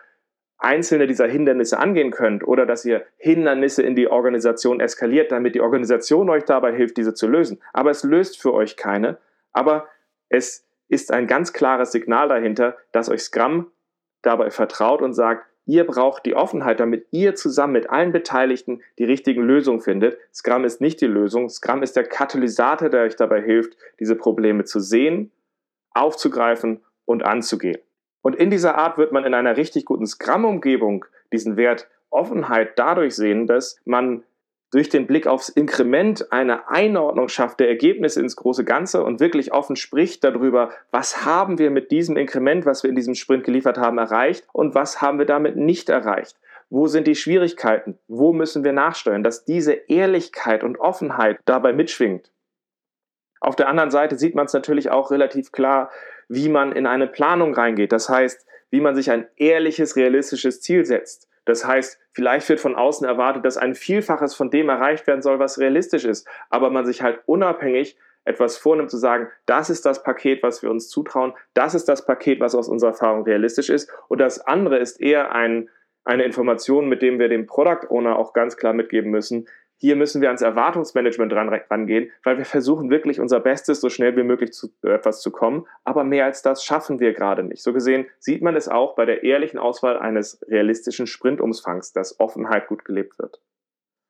einzelne 0.59 1.07
dieser 1.07 1.27
Hindernisse 1.27 1.79
angehen 1.79 2.11
könnt 2.11 2.47
oder 2.47 2.67
dass 2.67 2.85
ihr 2.85 3.07
Hindernisse 3.17 3.83
in 3.83 3.97
die 3.97 4.09
Organisation 4.09 4.79
eskaliert, 4.81 5.33
damit 5.33 5.55
die 5.55 5.63
Organisation 5.63 6.29
euch 6.29 6.45
dabei 6.45 6.75
hilft, 6.75 6.99
diese 6.99 7.15
zu 7.15 7.27
lösen. 7.29 7.63
Aber 7.73 7.91
es 7.91 8.05
löst 8.05 8.41
für 8.41 8.53
euch 8.53 8.77
keine. 8.77 9.19
Aber 9.53 9.89
es 10.29 10.67
ist 10.89 11.13
ein 11.13 11.27
ganz 11.27 11.55
klares 11.55 11.93
Signal 11.93 12.29
dahinter, 12.29 12.77
dass 12.93 13.09
euch 13.09 13.23
Scrum 13.23 13.71
dabei 14.23 14.51
vertraut 14.51 15.01
und 15.01 15.15
sagt, 15.15 15.47
Ihr 15.67 15.85
braucht 15.85 16.27
die 16.27 16.35
Offenheit, 16.35 16.81
damit 16.81 17.07
ihr 17.11 17.35
zusammen 17.35 17.75
mit 17.75 17.91
allen 17.91 18.13
Beteiligten 18.13 18.83
die 18.99 19.05
richtigen 19.05 19.43
Lösungen 19.43 19.81
findet. 19.81 20.19
Scrum 20.35 20.65
ist 20.65 20.81
nicht 20.81 21.01
die 21.01 21.07
Lösung. 21.07 21.49
Scrum 21.49 21.83
ist 21.83 21.97
der 21.97 22.05
Katalysator, 22.05 22.89
der 22.89 23.03
euch 23.03 23.17
dabei 23.17 23.41
hilft, 23.41 23.77
diese 24.01 24.17
Probleme 24.17 24.65
zu 24.65 24.81
sehen, 24.81 25.31
aufzugreifen 25.93 26.81
und 27.05 27.25
anzugehen. 27.25 27.79
Und 28.23 28.37
in 28.37 28.51
dieser 28.51 28.77
Art 28.77 28.99
wird 28.99 29.13
man 29.13 29.25
in 29.25 29.35
einer 29.35 29.57
richtig 29.57 29.85
guten 29.85 30.07
Scrum-Umgebung 30.07 31.05
diesen 31.33 31.57
Wert 31.57 31.89
Offenheit 32.11 32.79
dadurch 32.79 33.15
sehen, 33.15 33.47
dass 33.47 33.81
man 33.85 34.25
durch 34.71 34.89
den 34.89 35.07
Blick 35.07 35.27
aufs 35.27 35.49
Inkrement 35.49 36.31
eine 36.33 36.69
Einordnung 36.69 37.29
schafft 37.29 37.61
der 37.61 37.69
Ergebnisse 37.69 38.21
ins 38.21 38.37
große 38.37 38.65
Ganze 38.65 39.03
und 39.03 39.19
wirklich 39.19 39.53
offen 39.53 39.77
spricht 39.77 40.23
darüber, 40.23 40.71
was 40.93 41.25
haben 41.25 41.59
wir 41.59 41.71
mit 41.71 41.91
diesem 41.91 42.17
Inkrement, 42.17 42.67
was 42.67 42.83
wir 42.83 42.91
in 42.91 42.97
diesem 42.97 43.15
Sprint 43.15 43.45
geliefert 43.45 43.79
haben, 43.79 43.99
erreicht 43.99 44.47
und 44.53 44.75
was 44.75 45.03
haben 45.03 45.19
wir 45.19 45.27
damit 45.27 45.57
nicht 45.57 45.89
erreicht. 45.89 46.37
Wo 46.69 46.87
sind 46.87 47.09
die 47.09 47.17
Schwierigkeiten? 47.17 47.99
Wo 48.07 48.33
müssen 48.33 48.63
wir 48.63 48.73
nachsteuern? 48.73 49.25
Dass 49.25 49.45
diese 49.45 49.73
Ehrlichkeit 49.73 50.63
und 50.63 50.79
Offenheit 50.79 51.41
dabei 51.45 51.73
mitschwingt. 51.73 52.31
Auf 53.41 53.57
der 53.57 53.69
anderen 53.69 53.91
Seite 53.91 54.17
sieht 54.17 54.37
man 54.37 54.47
es 54.47 54.53
natürlich 54.53 54.91
auch 54.91 55.11
relativ 55.11 55.51
klar, 55.51 55.91
wie 56.29 56.49
man 56.49 56.71
in 56.73 56.87
eine 56.87 57.09
Planung 57.09 57.55
reingeht. 57.55 57.91
Das 57.91 58.09
heißt, 58.09 58.47
wie 58.71 58.81
man 58.81 58.95
sich 58.95 59.11
ein 59.11 59.27
ehrliches, 59.37 59.97
realistisches 59.97 60.61
Ziel 60.61 60.85
setzt. 60.85 61.30
Das 61.51 61.67
heißt, 61.67 61.99
vielleicht 62.13 62.49
wird 62.49 62.61
von 62.61 62.77
außen 62.77 63.05
erwartet, 63.05 63.45
dass 63.45 63.57
ein 63.57 63.75
Vielfaches 63.75 64.37
von 64.37 64.51
dem 64.51 64.69
erreicht 64.69 65.09
werden 65.09 65.21
soll, 65.21 65.41
was 65.41 65.59
realistisch 65.59 66.05
ist, 66.05 66.29
aber 66.49 66.71
man 66.71 66.87
sich 66.87 67.03
halt 67.03 67.19
unabhängig 67.27 67.99
etwas 68.25 68.57
vornimmt 68.57 68.89
zu 68.89 68.99
sagen, 68.99 69.29
das 69.47 69.69
ist 69.69 69.85
das 69.85 70.05
Paket, 70.05 70.45
was 70.45 70.63
wir 70.63 70.71
uns 70.71 70.89
zutrauen, 70.89 71.33
das 71.53 71.75
ist 71.75 71.89
das 71.89 72.07
Paket, 72.07 72.39
was 72.39 72.55
aus 72.55 72.69
unserer 72.69 72.91
Erfahrung 72.91 73.25
realistisch 73.25 73.69
ist. 73.69 73.91
Und 74.07 74.21
das 74.21 74.39
andere 74.47 74.79
ist 74.79 75.01
eher 75.01 75.33
ein, 75.33 75.69
eine 76.05 76.23
Information, 76.23 76.89
mit 76.89 77.03
dem 77.03 77.19
wir 77.19 77.29
dem 77.29 77.47
Product 77.47 77.89
Owner 77.89 78.17
auch 78.17 78.33
ganz 78.33 78.57
klar 78.57 78.73
mitgeben 78.73 79.11
müssen, 79.11 79.49
hier 79.81 79.97
müssen 79.97 80.21
wir 80.21 80.29
ans 80.29 80.43
Erwartungsmanagement 80.43 81.33
dran, 81.33 81.49
rangehen, 81.49 82.11
weil 82.23 82.37
wir 82.37 82.45
versuchen 82.45 82.91
wirklich 82.91 83.19
unser 83.19 83.41
Bestes, 83.41 83.81
so 83.81 83.89
schnell 83.89 84.15
wie 84.15 84.23
möglich 84.23 84.53
zu 84.53 84.69
äh, 84.85 84.91
etwas 84.91 85.23
zu 85.23 85.31
kommen. 85.31 85.67
Aber 85.85 86.05
mehr 86.05 86.27
als 86.27 86.43
das 86.43 86.63
schaffen 86.63 87.01
wir 87.01 87.15
gerade 87.15 87.43
nicht. 87.43 87.63
So 87.63 87.73
gesehen 87.73 88.07
sieht 88.19 88.43
man 88.43 88.57
es 88.57 88.69
auch 88.69 88.95
bei 88.95 89.07
der 89.07 89.25
ehrlichen 89.25 89.59
Auswahl 89.59 89.99
eines 89.99 90.45
realistischen 90.49 91.07
Sprintumfangs, 91.07 91.95
dass 91.95 92.21
Offenheit 92.21 92.69
gut 92.69 92.85
gelebt 92.85 93.19
wird. 93.19 93.41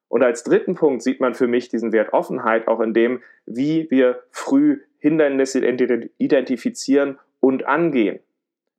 Und 0.08 0.24
als 0.24 0.42
dritten 0.42 0.74
Punkt 0.74 1.02
sieht 1.02 1.20
man 1.20 1.34
für 1.34 1.46
mich 1.46 1.68
diesen 1.68 1.92
Wert 1.92 2.12
Offenheit 2.12 2.66
auch 2.66 2.80
in 2.80 2.92
dem, 2.92 3.22
wie 3.46 3.88
wir 3.92 4.24
früh 4.32 4.80
Hindernisse 4.98 5.60
identifizieren 6.18 7.20
und 7.38 7.64
angehen. 7.66 8.18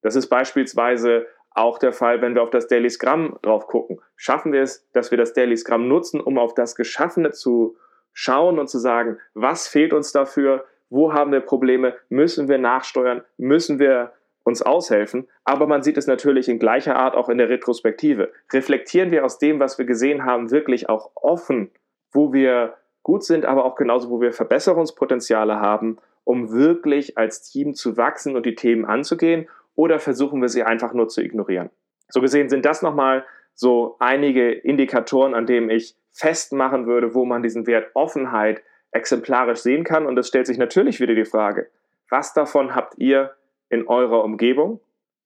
Das 0.02 0.18
ist 0.18 0.28
beispielsweise 0.28 1.26
auch 1.52 1.78
der 1.78 1.94
Fall, 1.94 2.22
wenn 2.22 2.36
wir 2.36 2.44
auf 2.44 2.50
das 2.50 2.68
Daily 2.68 2.90
Scrum 2.90 3.38
drauf 3.42 3.68
gucken. 3.68 4.00
Schaffen 4.16 4.54
wir 4.54 4.62
es, 4.62 4.88
dass 4.94 5.12
wir 5.12 5.18
das 5.18 5.34
Daily 5.34 5.58
Scrum 5.58 5.88
nutzen, 5.88 6.22
um 6.22 6.38
auf 6.38 6.54
das 6.54 6.76
Geschaffene 6.76 7.32
zu 7.32 7.76
schauen 8.14 8.60
und 8.60 8.70
zu 8.70 8.80
sagen, 8.80 9.20
was 9.34 9.68
fehlt 9.68 9.94
uns 9.94 10.12
dafür, 10.12 10.66
wo 10.90 11.14
haben 11.14 11.32
wir 11.32 11.40
Probleme, 11.40 11.96
müssen 12.10 12.48
wir 12.50 12.58
nachsteuern, 12.58 13.24
müssen 13.38 13.80
wir 13.80 14.12
uns 14.44 14.62
aushelfen, 14.62 15.28
aber 15.44 15.68
man 15.68 15.84
sieht 15.84 15.98
es 15.98 16.08
natürlich 16.08 16.50
in 16.50 16.60
gleicher 16.60 16.96
Art 16.96 17.16
auch 17.16 17.30
in 17.30 17.38
der 17.38 17.50
Retrospektive. 17.50 18.32
Reflektieren 18.52 19.12
wir 19.12 19.24
aus 19.24 19.38
dem, 19.38 19.60
was 19.60 19.78
wir 19.78 19.86
gesehen 19.86 20.26
haben, 20.26 20.52
wirklich 20.52 20.90
auch 20.90 21.12
offen, 21.16 21.72
wo 22.12 22.34
wir 22.34 22.74
gut 23.04 23.24
sind, 23.24 23.46
aber 23.46 23.66
auch 23.66 23.76
genauso, 23.76 24.10
wo 24.10 24.20
wir 24.20 24.34
Verbesserungspotenziale 24.34 25.60
haben, 25.60 25.98
um 26.24 26.52
wirklich 26.52 27.18
als 27.18 27.44
Team 27.44 27.74
zu 27.74 27.98
wachsen 27.98 28.36
und 28.36 28.46
die 28.46 28.56
Themen 28.56 28.86
anzugehen, 28.86 29.48
oder 29.76 30.00
versuchen 30.00 30.42
wir 30.42 30.50
sie 30.50 30.64
einfach 30.64 30.94
nur 30.94 31.08
zu 31.08 31.22
ignorieren. 31.22 31.70
So 32.10 32.22
gesehen 32.22 32.50
sind 32.50 32.66
das 32.66 32.82
nochmal 32.82 33.26
so 33.54 33.96
einige 34.00 34.52
Indikatoren, 34.52 35.34
an 35.34 35.46
denen 35.46 35.70
ich 35.70 35.96
festmachen 36.12 36.88
würde, 36.88 37.16
wo 37.16 37.26
man 37.26 37.44
diesen 37.44 37.68
Wert 37.68 37.92
Offenheit 37.94 38.64
exemplarisch 38.92 39.60
sehen 39.60 39.84
kann. 39.84 40.06
Und 40.06 40.18
es 40.18 40.28
stellt 40.28 40.48
sich 40.48 40.58
natürlich 40.58 41.00
wieder 41.00 41.16
die 41.16 41.26
Frage, 41.26 41.70
was 42.10 42.34
davon 42.34 42.76
habt 42.76 42.98
ihr 42.98 43.36
in 43.70 43.88
eurer 43.88 44.24
Umgebung? 44.24 44.82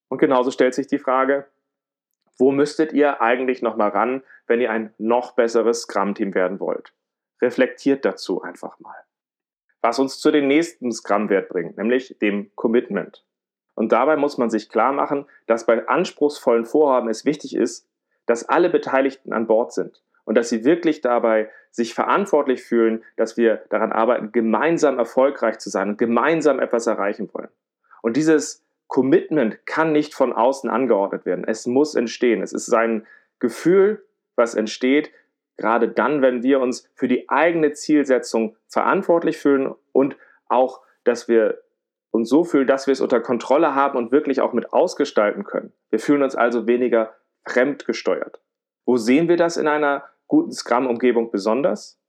Und 0.07 0.19
genauso 0.19 0.51
stellt 0.51 0.75
sich 0.75 0.87
die 0.87 0.99
Frage, 0.99 1.47
wo 2.37 2.51
müsstet 2.51 2.93
ihr 2.93 3.21
eigentlich 3.21 3.61
nochmal 3.61 3.89
ran, 3.89 4.23
wenn 4.45 4.61
ihr 4.61 4.69
ein 4.69 4.93
noch 4.97 5.31
besseres 5.31 5.81
Scrum-Team 5.83 6.35
werden 6.35 6.59
wollt? 6.59 6.93
Reflektiert 7.41 8.05
dazu 8.05 8.41
einfach 8.41 8.79
mal. 8.79 8.95
Was 9.81 9.99
uns 9.99 10.19
zu 10.19 10.31
dem 10.31 10.47
nächsten 10.47 10.91
Scrum-Wert 10.91 11.49
bringt, 11.49 11.77
nämlich 11.77 12.17
dem 12.19 12.51
Commitment. 12.55 13.25
Und 13.75 13.91
dabei 13.91 14.15
muss 14.15 14.37
man 14.37 14.49
sich 14.49 14.69
klar 14.69 14.93
machen, 14.93 15.25
dass 15.47 15.65
bei 15.65 15.87
anspruchsvollen 15.87 16.65
Vorhaben 16.65 17.09
es 17.09 17.25
wichtig 17.25 17.55
ist, 17.55 17.87
dass 18.25 18.47
alle 18.47 18.69
Beteiligten 18.69 19.33
an 19.33 19.47
Bord 19.47 19.73
sind 19.73 20.01
und 20.23 20.35
dass 20.35 20.49
sie 20.49 20.65
wirklich 20.65 21.01
dabei 21.01 21.49
sich 21.71 21.93
verantwortlich 21.93 22.63
fühlen, 22.63 23.03
dass 23.17 23.37
wir 23.37 23.63
daran 23.69 23.91
arbeiten, 23.91 24.31
gemeinsam 24.31 24.97
erfolgreich 24.97 25.59
zu 25.59 25.69
sein 25.69 25.89
und 25.89 25.97
gemeinsam 25.97 26.59
etwas 26.59 26.87
erreichen 26.87 27.29
wollen. 27.33 27.49
Und 28.01 28.17
dieses 28.17 28.63
Commitment 28.87 29.65
kann 29.65 29.91
nicht 29.91 30.13
von 30.13 30.31
außen 30.31 30.69
angeordnet 30.69 31.25
werden. 31.25 31.43
Es 31.45 31.67
muss 31.67 31.95
entstehen. 31.95 32.41
Es 32.41 32.53
ist 32.53 32.73
ein 32.73 33.05
Gefühl, 33.39 34.05
was 34.35 34.55
entsteht, 34.55 35.11
gerade 35.57 35.89
dann, 35.89 36.21
wenn 36.21 36.43
wir 36.43 36.59
uns 36.59 36.89
für 36.95 37.07
die 37.07 37.29
eigene 37.29 37.73
Zielsetzung 37.73 38.55
verantwortlich 38.67 39.37
fühlen 39.37 39.73
und 39.91 40.17
auch, 40.47 40.81
dass 41.03 41.27
wir 41.27 41.61
uns 42.15 42.29
so 42.29 42.43
fühlen, 42.43 42.67
dass 42.67 42.87
wir 42.87 42.91
es 42.91 43.01
unter 43.01 43.19
Kontrolle 43.19 43.75
haben 43.75 43.97
und 43.97 44.11
wirklich 44.11 44.41
auch 44.41 44.53
mit 44.53 44.73
ausgestalten 44.73 45.43
können. 45.43 45.73
Wir 45.89 45.99
fühlen 45.99 46.23
uns 46.23 46.35
also 46.35 46.67
weniger 46.67 47.15
fremdgesteuert. 47.45 48.41
Wo 48.85 48.97
sehen 48.97 49.27
wir 49.29 49.37
das 49.37 49.57
in 49.57 49.67
einer 49.67 50.03
guten 50.27 50.51
Scrum-Umgebung 50.51 51.31
besonders? 51.31 51.99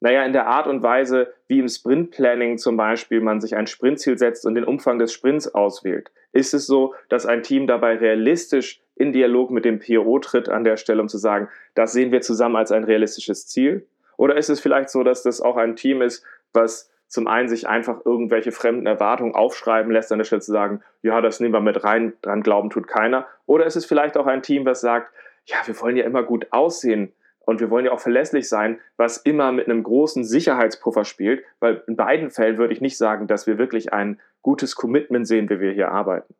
Naja, 0.00 0.24
in 0.24 0.32
der 0.32 0.46
Art 0.46 0.66
und 0.66 0.82
Weise, 0.82 1.32
wie 1.48 1.58
im 1.58 1.68
Sprint-Planning 1.68 2.58
zum 2.58 2.76
Beispiel 2.76 3.20
man 3.20 3.40
sich 3.40 3.56
ein 3.56 3.66
Sprintziel 3.66 4.16
setzt 4.16 4.46
und 4.46 4.54
den 4.54 4.64
Umfang 4.64 4.98
des 4.98 5.12
Sprints 5.12 5.52
auswählt. 5.54 6.12
Ist 6.32 6.54
es 6.54 6.66
so, 6.66 6.94
dass 7.08 7.26
ein 7.26 7.42
Team 7.42 7.66
dabei 7.66 7.96
realistisch 7.96 8.80
in 8.94 9.12
Dialog 9.12 9.50
mit 9.50 9.64
dem 9.64 9.80
PO 9.80 10.18
tritt 10.20 10.48
an 10.48 10.64
der 10.64 10.76
Stelle, 10.76 11.02
um 11.02 11.08
zu 11.08 11.18
sagen, 11.18 11.48
das 11.74 11.92
sehen 11.92 12.12
wir 12.12 12.20
zusammen 12.20 12.56
als 12.56 12.70
ein 12.70 12.84
realistisches 12.84 13.48
Ziel? 13.48 13.86
Oder 14.16 14.36
ist 14.36 14.50
es 14.50 14.60
vielleicht 14.60 14.90
so, 14.90 15.02
dass 15.02 15.22
das 15.22 15.40
auch 15.40 15.56
ein 15.56 15.76
Team 15.76 16.02
ist, 16.02 16.24
was 16.52 16.87
zum 17.08 17.26
einen 17.26 17.48
sich 17.48 17.66
einfach 17.66 18.04
irgendwelche 18.04 18.52
fremden 18.52 18.86
Erwartungen 18.86 19.34
aufschreiben 19.34 19.90
lässt, 19.90 20.12
an 20.12 20.18
der 20.18 20.24
Stelle 20.24 20.42
zu 20.42 20.52
sagen, 20.52 20.82
ja, 21.02 21.20
das 21.20 21.40
nehmen 21.40 21.54
wir 21.54 21.60
mit 21.60 21.82
rein, 21.82 22.12
dran 22.22 22.42
glauben 22.42 22.70
tut 22.70 22.86
keiner. 22.86 23.26
Oder 23.46 23.66
ist 23.66 23.76
es 23.76 23.86
vielleicht 23.86 24.16
auch 24.16 24.26
ein 24.26 24.42
Team, 24.42 24.66
was 24.66 24.80
sagt, 24.80 25.12
ja, 25.46 25.56
wir 25.64 25.80
wollen 25.80 25.96
ja 25.96 26.04
immer 26.04 26.22
gut 26.22 26.46
aussehen 26.50 27.12
und 27.40 27.60
wir 27.60 27.70
wollen 27.70 27.86
ja 27.86 27.92
auch 27.92 28.00
verlässlich 28.00 28.46
sein, 28.46 28.78
was 28.98 29.16
immer 29.16 29.52
mit 29.52 29.66
einem 29.66 29.82
großen 29.82 30.22
Sicherheitspuffer 30.22 31.06
spielt, 31.06 31.42
weil 31.60 31.82
in 31.86 31.96
beiden 31.96 32.30
Fällen 32.30 32.58
würde 32.58 32.74
ich 32.74 32.82
nicht 32.82 32.98
sagen, 32.98 33.26
dass 33.26 33.46
wir 33.46 33.56
wirklich 33.56 33.92
ein 33.92 34.20
gutes 34.42 34.76
Commitment 34.76 35.26
sehen, 35.26 35.48
wie 35.48 35.58
wir 35.58 35.72
hier 35.72 35.90
arbeiten. 35.90 36.34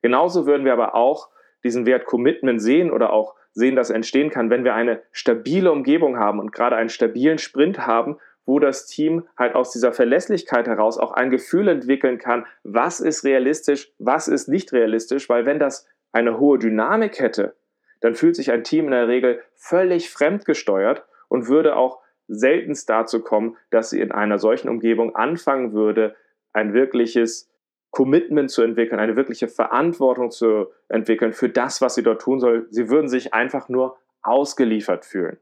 Genauso 0.00 0.46
würden 0.46 0.64
wir 0.64 0.72
aber 0.72 0.94
auch 0.94 1.28
diesen 1.64 1.86
Wert 1.86 2.04
Commitment 2.04 2.62
sehen 2.62 2.92
oder 2.92 3.12
auch 3.12 3.34
sehen, 3.52 3.74
dass 3.74 3.90
entstehen 3.90 4.30
kann, 4.30 4.50
wenn 4.50 4.62
wir 4.62 4.74
eine 4.74 5.02
stabile 5.10 5.72
Umgebung 5.72 6.18
haben 6.18 6.38
und 6.38 6.52
gerade 6.52 6.76
einen 6.76 6.88
stabilen 6.88 7.38
Sprint 7.38 7.86
haben, 7.86 8.18
wo 8.48 8.58
das 8.58 8.86
Team 8.86 9.28
halt 9.36 9.54
aus 9.54 9.72
dieser 9.72 9.92
Verlässlichkeit 9.92 10.66
heraus 10.66 10.96
auch 10.96 11.12
ein 11.12 11.28
Gefühl 11.28 11.68
entwickeln 11.68 12.16
kann, 12.16 12.46
was 12.64 12.98
ist 12.98 13.22
realistisch, 13.22 13.92
was 13.98 14.26
ist 14.26 14.48
nicht 14.48 14.72
realistisch, 14.72 15.28
weil 15.28 15.44
wenn 15.44 15.58
das 15.58 15.86
eine 16.12 16.40
hohe 16.40 16.58
Dynamik 16.58 17.20
hätte, 17.20 17.54
dann 18.00 18.14
fühlt 18.14 18.36
sich 18.36 18.50
ein 18.50 18.64
Team 18.64 18.86
in 18.86 18.92
der 18.92 19.06
Regel 19.06 19.42
völlig 19.54 20.08
fremdgesteuert 20.08 21.04
und 21.28 21.48
würde 21.48 21.76
auch 21.76 22.00
seltenst 22.26 22.88
dazu 22.88 23.22
kommen, 23.22 23.58
dass 23.70 23.90
sie 23.90 24.00
in 24.00 24.12
einer 24.12 24.38
solchen 24.38 24.70
Umgebung 24.70 25.14
anfangen 25.14 25.74
würde, 25.74 26.16
ein 26.54 26.72
wirkliches 26.72 27.50
Commitment 27.90 28.50
zu 28.50 28.62
entwickeln, 28.62 28.98
eine 28.98 29.16
wirkliche 29.16 29.48
Verantwortung 29.48 30.30
zu 30.30 30.68
entwickeln 30.88 31.34
für 31.34 31.50
das, 31.50 31.82
was 31.82 31.96
sie 31.96 32.02
dort 32.02 32.22
tun 32.22 32.40
soll. 32.40 32.66
Sie 32.70 32.88
würden 32.88 33.08
sich 33.08 33.34
einfach 33.34 33.68
nur 33.68 33.98
ausgeliefert 34.22 35.04
fühlen. 35.04 35.36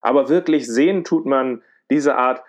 Aber 0.00 0.30
wirklich 0.30 0.66
sehen 0.66 1.04
tut 1.04 1.26
man 1.26 1.62
diese 1.90 2.16
Art 2.16 2.42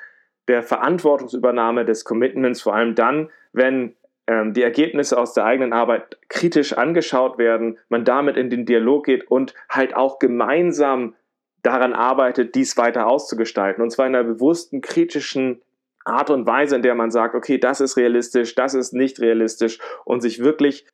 der 0.48 0.64
Verantwortungsübernahme 0.64 1.86
des 1.86 2.06
Commitments 2.06 2.62
vor 2.62 2.76
allem 2.76 2.96
dann, 2.96 3.30
wenn 3.52 3.96
ähm, 4.28 4.54
die 4.54 4.64
Ergebnisse 4.64 5.18
aus 5.18 5.34
der 5.34 5.46
eigenen 5.46 5.74
Arbeit 5.74 6.18
kritisch 6.30 6.74
angeschaut 6.74 7.38
werden, 7.38 7.80
man 7.90 8.06
damit 8.06 8.38
in 8.38 8.50
den 8.50 8.66
Dialog 8.66 9.06
geht 9.06 9.30
und 9.30 9.54
halt 9.70 9.96
auch 9.96 10.20
gemeinsam 10.20 11.16
daran 11.64 11.94
arbeitet, 11.94 12.56
dies 12.56 12.78
weiter 12.78 13.08
auszugestalten. 13.08 13.84
Und 13.84 13.90
zwar 13.90 14.08
in 14.08 14.16
einer 14.16 14.24
bewussten, 14.24 14.82
kritischen 14.82 15.62
Art 16.06 16.30
und 16.30 16.46
Weise, 16.46 16.76
in 16.78 16.82
der 16.82 16.96
man 16.96 17.12
sagt, 17.12 17.36
okay, 17.36 17.58
das 17.58 17.82
ist 17.82 17.98
realistisch, 17.98 18.56
das 18.56 18.74
ist 18.74 18.94
nicht 18.94 19.20
realistisch 19.20 19.80
und 20.06 20.22
sich 20.22 20.40
wirklich 20.40 20.88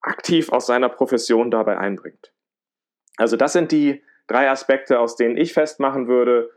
aktiv 0.00 0.50
aus 0.50 0.66
seiner 0.66 0.90
Profession 0.90 1.50
dabei 1.50 1.78
einbringt. 1.78 2.32
Also 3.16 3.36
das 3.36 3.52
sind 3.52 3.72
die 3.72 4.02
drei 4.26 4.50
Aspekte, 4.50 5.00
aus 5.00 5.16
denen 5.16 5.36
ich 5.36 5.54
festmachen 5.54 6.06
würde, 6.06 6.50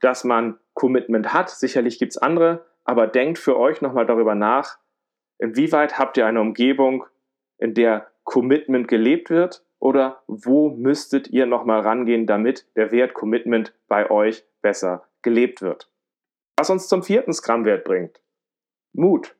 dass 0.00 0.24
man 0.24 0.58
Commitment 0.80 1.32
hat. 1.32 1.50
Sicherlich 1.50 1.98
gibt 1.98 2.12
es 2.12 2.18
andere, 2.18 2.64
aber 2.84 3.06
denkt 3.06 3.38
für 3.38 3.58
euch 3.58 3.80
nochmal 3.82 4.06
darüber 4.06 4.34
nach, 4.34 4.78
Inwieweit 5.40 5.98
habt 5.98 6.18
ihr 6.18 6.26
eine 6.26 6.40
Umgebung, 6.40 7.06
in 7.56 7.72
der 7.72 8.08
Commitment 8.24 8.88
gelebt 8.88 9.30
wird? 9.30 9.64
Oder 9.78 10.22
wo 10.26 10.68
müsstet 10.68 11.28
ihr 11.28 11.46
nochmal 11.46 11.80
rangehen, 11.80 12.26
damit 12.26 12.66
der 12.76 12.92
Wert 12.92 13.14
Commitment 13.14 13.74
bei 13.88 14.10
euch 14.10 14.44
besser 14.60 15.08
gelebt 15.22 15.62
wird? 15.62 15.90
Was 16.58 16.68
uns 16.68 16.88
zum 16.88 17.02
vierten 17.02 17.32
Scrum-Wert 17.32 17.84
bringt. 17.84 18.20
Mut. 18.92 19.34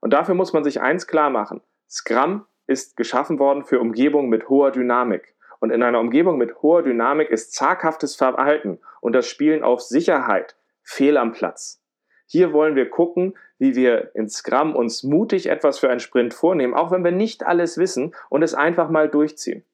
Und 0.00 0.12
dafür 0.12 0.34
muss 0.34 0.52
man 0.52 0.64
sich 0.64 0.80
eins 0.80 1.06
klar 1.06 1.30
machen. 1.30 1.60
Scrum 1.88 2.44
ist 2.66 2.96
geschaffen 2.96 3.38
worden 3.38 3.64
für 3.64 3.78
Umgebungen 3.78 4.28
mit 4.28 4.48
hoher 4.48 4.72
Dynamik. 4.72 5.36
Und 5.60 5.70
in 5.70 5.84
einer 5.84 6.00
Umgebung 6.00 6.38
mit 6.38 6.60
hoher 6.60 6.82
Dynamik 6.82 7.30
ist 7.30 7.54
zaghaftes 7.54 8.16
Verhalten 8.16 8.80
und 9.00 9.12
das 9.12 9.28
Spielen 9.28 9.62
auf 9.62 9.80
Sicherheit 9.80 10.56
fehl 10.86 11.18
am 11.18 11.32
Platz. 11.32 11.82
Hier 12.26 12.52
wollen 12.52 12.76
wir 12.76 12.88
gucken, 12.88 13.36
wie 13.58 13.74
wir 13.74 14.14
in 14.14 14.28
Scrum 14.28 14.74
uns 14.74 15.02
mutig 15.02 15.48
etwas 15.48 15.78
für 15.78 15.90
einen 15.90 16.00
Sprint 16.00 16.32
vornehmen, 16.32 16.74
auch 16.74 16.90
wenn 16.90 17.04
wir 17.04 17.12
nicht 17.12 17.44
alles 17.44 17.76
wissen 17.76 18.14
und 18.30 18.42
es 18.42 18.54
einfach 18.54 18.88
mal 18.88 19.08
durchziehen. 19.08 19.64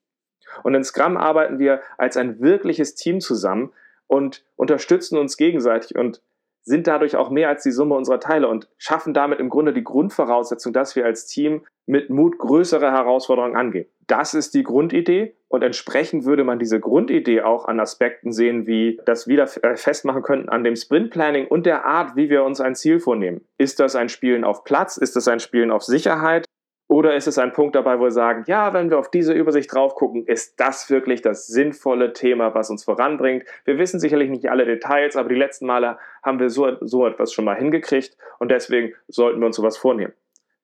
Und 0.62 0.74
in 0.74 0.84
Scrum 0.84 1.16
arbeiten 1.16 1.58
wir 1.58 1.80
als 1.98 2.16
ein 2.16 2.40
wirkliches 2.40 2.94
Team 2.94 3.20
zusammen 3.20 3.72
und 4.06 4.44
unterstützen 4.56 5.18
uns 5.18 5.36
gegenseitig 5.36 5.96
und 5.96 6.20
sind 6.64 6.86
dadurch 6.86 7.16
auch 7.16 7.30
mehr 7.30 7.48
als 7.48 7.62
die 7.62 7.72
Summe 7.72 7.94
unserer 7.94 8.20
Teile 8.20 8.48
und 8.48 8.68
schaffen 8.78 9.14
damit 9.14 9.40
im 9.40 9.48
Grunde 9.48 9.72
die 9.72 9.84
Grundvoraussetzung, 9.84 10.72
dass 10.72 10.94
wir 10.94 11.04
als 11.04 11.26
Team 11.26 11.64
mit 11.86 12.10
Mut 12.10 12.38
größere 12.38 12.92
Herausforderungen 12.92 13.56
angehen. 13.56 13.86
Das 14.06 14.34
ist 14.34 14.54
die 14.54 14.62
Grundidee 14.62 15.34
und 15.52 15.62
entsprechend 15.62 16.24
würde 16.24 16.44
man 16.44 16.58
diese 16.58 16.80
Grundidee 16.80 17.42
auch 17.42 17.66
an 17.66 17.78
Aspekten 17.78 18.32
sehen, 18.32 18.66
wie 18.66 18.98
das 19.04 19.28
wieder 19.28 19.46
äh, 19.62 19.76
festmachen 19.76 20.22
könnten 20.22 20.48
an 20.48 20.64
dem 20.64 20.76
Sprint 20.76 21.10
Planning 21.10 21.46
und 21.46 21.66
der 21.66 21.84
Art, 21.84 22.16
wie 22.16 22.30
wir 22.30 22.42
uns 22.42 22.62
ein 22.62 22.74
Ziel 22.74 23.00
vornehmen. 23.00 23.42
Ist 23.58 23.78
das 23.78 23.94
ein 23.94 24.08
Spielen 24.08 24.44
auf 24.44 24.64
Platz? 24.64 24.96
Ist 24.96 25.14
das 25.14 25.28
ein 25.28 25.40
Spielen 25.40 25.70
auf 25.70 25.82
Sicherheit? 25.82 26.46
Oder 26.88 27.16
ist 27.16 27.26
es 27.26 27.36
ein 27.36 27.52
Punkt 27.52 27.74
dabei, 27.74 27.98
wo 27.98 28.04
wir 28.04 28.10
sagen, 28.10 28.44
ja, 28.46 28.72
wenn 28.72 28.88
wir 28.88 28.98
auf 28.98 29.10
diese 29.10 29.34
Übersicht 29.34 29.72
drauf 29.74 29.94
gucken, 29.94 30.24
ist 30.26 30.58
das 30.58 30.88
wirklich 30.88 31.20
das 31.20 31.46
sinnvolle 31.46 32.14
Thema, 32.14 32.54
was 32.54 32.70
uns 32.70 32.84
voranbringt? 32.84 33.44
Wir 33.66 33.76
wissen 33.76 34.00
sicherlich 34.00 34.30
nicht 34.30 34.50
alle 34.50 34.64
Details, 34.64 35.16
aber 35.16 35.28
die 35.28 35.34
letzten 35.34 35.66
Male 35.66 35.98
haben 36.22 36.38
wir 36.38 36.48
so, 36.48 36.78
so 36.80 37.06
etwas 37.06 37.30
schon 37.30 37.44
mal 37.44 37.56
hingekriegt 37.56 38.16
und 38.38 38.50
deswegen 38.50 38.94
sollten 39.06 39.40
wir 39.40 39.46
uns 39.46 39.56
sowas 39.56 39.76
vornehmen. 39.76 40.14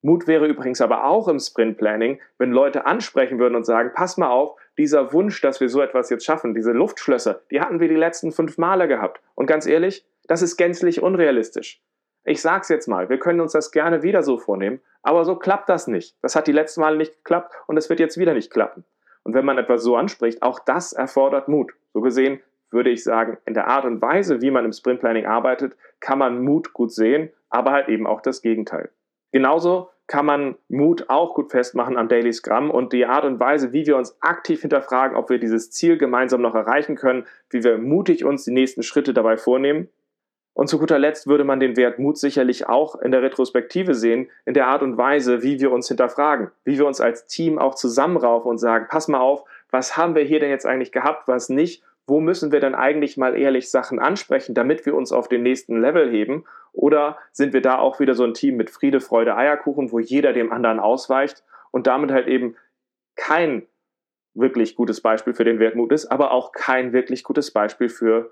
Mut 0.00 0.28
wäre 0.28 0.46
übrigens 0.46 0.80
aber 0.80 1.04
auch 1.04 1.26
im 1.28 1.40
Sprint 1.40 1.76
Planning, 1.76 2.20
wenn 2.38 2.52
Leute 2.52 2.86
ansprechen 2.86 3.38
würden 3.38 3.56
und 3.56 3.64
sagen, 3.64 3.90
pass 3.94 4.16
mal 4.16 4.28
auf, 4.30 4.56
dieser 4.78 5.12
Wunsch, 5.12 5.40
dass 5.40 5.60
wir 5.60 5.68
so 5.68 5.82
etwas 5.82 6.08
jetzt 6.08 6.24
schaffen, 6.24 6.54
diese 6.54 6.72
Luftschlösser, 6.72 7.42
die 7.50 7.60
hatten 7.60 7.80
wir 7.80 7.88
die 7.88 7.96
letzten 7.96 8.32
fünf 8.32 8.56
Male 8.56 8.88
gehabt. 8.88 9.20
Und 9.34 9.46
ganz 9.46 9.66
ehrlich, 9.66 10.06
das 10.26 10.42
ist 10.42 10.56
gänzlich 10.56 11.02
unrealistisch. 11.02 11.82
Ich 12.24 12.40
sag's 12.40 12.68
jetzt 12.68 12.88
mal, 12.88 13.08
wir 13.08 13.18
können 13.18 13.40
uns 13.40 13.52
das 13.52 13.72
gerne 13.72 14.02
wieder 14.02 14.22
so 14.22 14.38
vornehmen, 14.38 14.80
aber 15.02 15.24
so 15.24 15.36
klappt 15.36 15.68
das 15.68 15.86
nicht. 15.86 16.16
Das 16.22 16.36
hat 16.36 16.46
die 16.46 16.52
letzten 16.52 16.80
Male 16.80 16.96
nicht 16.96 17.16
geklappt 17.16 17.54
und 17.66 17.76
es 17.76 17.88
wird 17.88 18.00
jetzt 18.00 18.18
wieder 18.18 18.34
nicht 18.34 18.52
klappen. 18.52 18.84
Und 19.24 19.34
wenn 19.34 19.44
man 19.44 19.58
etwas 19.58 19.82
so 19.82 19.96
anspricht, 19.96 20.42
auch 20.42 20.58
das 20.60 20.92
erfordert 20.92 21.48
Mut. 21.48 21.72
So 21.92 22.00
gesehen 22.00 22.40
würde 22.70 22.90
ich 22.90 23.02
sagen, 23.02 23.38
in 23.46 23.54
der 23.54 23.68
Art 23.68 23.84
und 23.84 24.02
Weise, 24.02 24.42
wie 24.42 24.50
man 24.50 24.64
im 24.64 24.72
Sprint 24.72 25.00
Planning 25.00 25.26
arbeitet, 25.26 25.76
kann 26.00 26.18
man 26.18 26.42
Mut 26.42 26.72
gut 26.72 26.92
sehen, 26.92 27.30
aber 27.48 27.72
halt 27.72 27.88
eben 27.88 28.06
auch 28.06 28.20
das 28.20 28.42
Gegenteil. 28.42 28.90
Genauso 29.32 29.90
kann 30.08 30.26
man 30.26 30.56
Mut 30.68 31.08
auch 31.08 31.34
gut 31.34 31.50
festmachen 31.50 31.96
am 31.96 32.08
Daily 32.08 32.32
Scrum 32.32 32.70
und 32.70 32.92
die 32.92 33.06
Art 33.06 33.24
und 33.24 33.38
Weise, 33.38 33.72
wie 33.72 33.86
wir 33.86 33.96
uns 33.96 34.16
aktiv 34.20 34.62
hinterfragen, 34.62 35.16
ob 35.16 35.30
wir 35.30 35.38
dieses 35.38 35.70
Ziel 35.70 35.98
gemeinsam 35.98 36.40
noch 36.40 36.54
erreichen 36.54 36.96
können, 36.96 37.26
wie 37.50 37.62
wir 37.62 37.78
mutig 37.78 38.24
uns 38.24 38.44
die 38.44 38.50
nächsten 38.50 38.82
Schritte 38.82 39.14
dabei 39.14 39.36
vornehmen. 39.36 39.88
Und 40.54 40.68
zu 40.68 40.78
guter 40.78 40.98
Letzt 40.98 41.28
würde 41.28 41.44
man 41.44 41.60
den 41.60 41.76
Wert 41.76 42.00
Mut 42.00 42.18
sicherlich 42.18 42.68
auch 42.68 42.96
in 42.96 43.12
der 43.12 43.22
Retrospektive 43.22 43.94
sehen, 43.94 44.28
in 44.44 44.54
der 44.54 44.66
Art 44.66 44.82
und 44.82 44.96
Weise, 44.96 45.42
wie 45.42 45.60
wir 45.60 45.70
uns 45.70 45.86
hinterfragen, 45.86 46.50
wie 46.64 46.78
wir 46.78 46.86
uns 46.86 47.00
als 47.00 47.26
Team 47.26 47.58
auch 47.58 47.76
zusammenraufen 47.76 48.50
und 48.50 48.58
sagen, 48.58 48.86
pass 48.88 49.06
mal 49.06 49.20
auf, 49.20 49.44
was 49.70 49.96
haben 49.96 50.16
wir 50.16 50.24
hier 50.24 50.40
denn 50.40 50.50
jetzt 50.50 50.66
eigentlich 50.66 50.90
gehabt, 50.90 51.28
was 51.28 51.48
nicht 51.48 51.84
wo 52.08 52.20
müssen 52.20 52.52
wir 52.52 52.60
denn 52.60 52.74
eigentlich 52.74 53.18
mal 53.18 53.36
ehrlich 53.36 53.70
Sachen 53.70 53.98
ansprechen, 53.98 54.54
damit 54.54 54.86
wir 54.86 54.94
uns 54.94 55.12
auf 55.12 55.28
den 55.28 55.42
nächsten 55.42 55.80
Level 55.80 56.10
heben? 56.10 56.44
Oder 56.72 57.18
sind 57.32 57.52
wir 57.52 57.62
da 57.62 57.78
auch 57.78 58.00
wieder 58.00 58.14
so 58.14 58.24
ein 58.24 58.34
Team 58.34 58.56
mit 58.56 58.70
Friede, 58.70 59.00
Freude, 59.00 59.36
Eierkuchen, 59.36 59.92
wo 59.92 59.98
jeder 59.98 60.32
dem 60.32 60.52
anderen 60.52 60.80
ausweicht 60.80 61.44
und 61.70 61.86
damit 61.86 62.10
halt 62.10 62.28
eben 62.28 62.56
kein 63.16 63.66
wirklich 64.34 64.76
gutes 64.76 65.00
Beispiel 65.00 65.34
für 65.34 65.44
den 65.44 65.58
Wertmut 65.58 65.92
ist, 65.92 66.06
aber 66.06 66.30
auch 66.30 66.52
kein 66.52 66.92
wirklich 66.92 67.24
gutes 67.24 67.50
Beispiel 67.50 67.88
für 67.88 68.30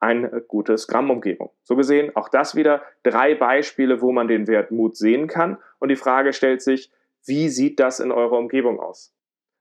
eine 0.00 0.42
gute 0.48 0.76
Scrum-Umgebung. 0.76 1.50
So 1.62 1.76
gesehen, 1.76 2.14
auch 2.14 2.28
das 2.28 2.54
wieder 2.54 2.82
drei 3.02 3.34
Beispiele, 3.34 4.00
wo 4.00 4.12
man 4.12 4.28
den 4.28 4.46
Wertmut 4.46 4.96
sehen 4.96 5.28
kann. 5.28 5.58
Und 5.78 5.88
die 5.88 5.96
Frage 5.96 6.32
stellt 6.32 6.62
sich, 6.62 6.90
wie 7.24 7.48
sieht 7.48 7.80
das 7.80 8.00
in 8.00 8.12
eurer 8.12 8.38
Umgebung 8.38 8.80
aus? 8.80 9.14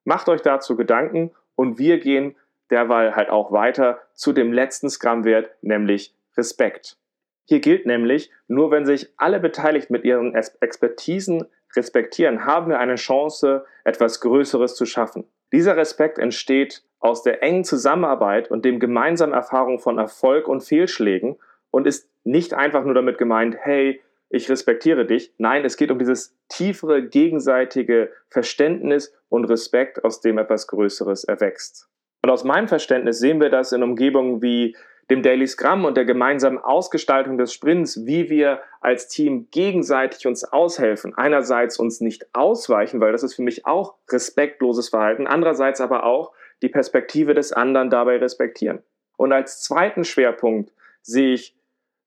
Macht 0.03 0.27
euch 0.27 0.41
dazu 0.41 0.75
Gedanken 0.75 1.31
und 1.55 1.77
wir 1.77 1.99
gehen 1.99 2.35
derweil 2.69 3.15
halt 3.15 3.29
auch 3.29 3.51
weiter 3.51 4.01
zu 4.13 4.33
dem 4.33 4.51
letzten 4.51 4.89
Scrum-Wert, 4.89 5.51
nämlich 5.61 6.13
Respekt. 6.35 6.97
Hier 7.45 7.59
gilt 7.59 7.85
nämlich, 7.85 8.31
nur 8.47 8.71
wenn 8.71 8.85
sich 8.85 9.09
alle 9.17 9.39
beteiligt 9.39 9.89
mit 9.89 10.05
ihren 10.05 10.33
Expertisen 10.35 11.45
respektieren, 11.75 12.45
haben 12.45 12.69
wir 12.69 12.79
eine 12.79 12.95
Chance, 12.95 13.65
etwas 13.83 14.21
Größeres 14.21 14.75
zu 14.75 14.85
schaffen. 14.85 15.25
Dieser 15.51 15.77
Respekt 15.77 16.19
entsteht 16.19 16.83
aus 16.99 17.21
der 17.21 17.43
engen 17.43 17.63
Zusammenarbeit 17.63 18.49
und 18.49 18.63
dem 18.65 18.79
gemeinsamen 18.79 19.33
Erfahrung 19.33 19.79
von 19.79 19.97
Erfolg 19.97 20.47
und 20.47 20.61
Fehlschlägen 20.61 21.37
und 21.69 21.85
ist 21.85 22.09
nicht 22.23 22.53
einfach 22.53 22.85
nur 22.85 22.93
damit 22.93 23.17
gemeint, 23.17 23.57
hey, 23.59 24.01
ich 24.29 24.49
respektiere 24.49 25.05
dich. 25.05 25.31
Nein, 25.37 25.63
es 25.63 25.77
geht 25.77 25.91
um 25.91 25.99
dieses 25.99 26.35
tiefere 26.47 27.03
gegenseitige 27.03 28.11
Verständnis 28.29 29.13
und 29.29 29.45
Respekt, 29.45 30.03
aus 30.03 30.21
dem 30.21 30.39
etwas 30.39 30.65
Größeres 30.67 31.23
erwächst. 31.25 31.87
Und 32.23 32.31
aus 32.31 32.43
meinem 32.43 32.67
Verständnis 32.67 33.19
sehen 33.19 33.41
wir 33.41 33.49
das 33.49 33.73
in 33.73 33.83
Umgebungen 33.83 34.41
wie 34.41 34.75
dem 35.09 35.21
Daily 35.21 35.47
Scrum 35.47 35.85
und 35.85 35.97
der 35.97 36.05
gemeinsamen 36.05 36.57
Ausgestaltung 36.57 37.37
des 37.37 37.53
Sprints, 37.53 38.05
wie 38.05 38.29
wir 38.29 38.61
als 38.81 39.07
Team 39.07 39.47
gegenseitig 39.51 40.25
uns 40.27 40.43
aushelfen. 40.43 41.13
Einerseits 41.15 41.77
uns 41.77 42.01
nicht 42.01 42.27
ausweichen, 42.33 42.99
weil 43.01 43.11
das 43.11 43.23
ist 43.23 43.35
für 43.35 43.41
mich 43.41 43.65
auch 43.65 43.95
respektloses 44.09 44.89
Verhalten, 44.89 45.27
andererseits 45.27 45.81
aber 45.81 46.05
auch 46.05 46.31
die 46.61 46.69
Perspektive 46.69 47.33
des 47.33 47.51
anderen 47.51 47.89
dabei 47.89 48.17
respektieren. 48.17 48.79
Und 49.17 49.33
als 49.33 49.61
zweiten 49.61 50.03
Schwerpunkt 50.03 50.71
sehe 51.01 51.33
ich 51.33 51.55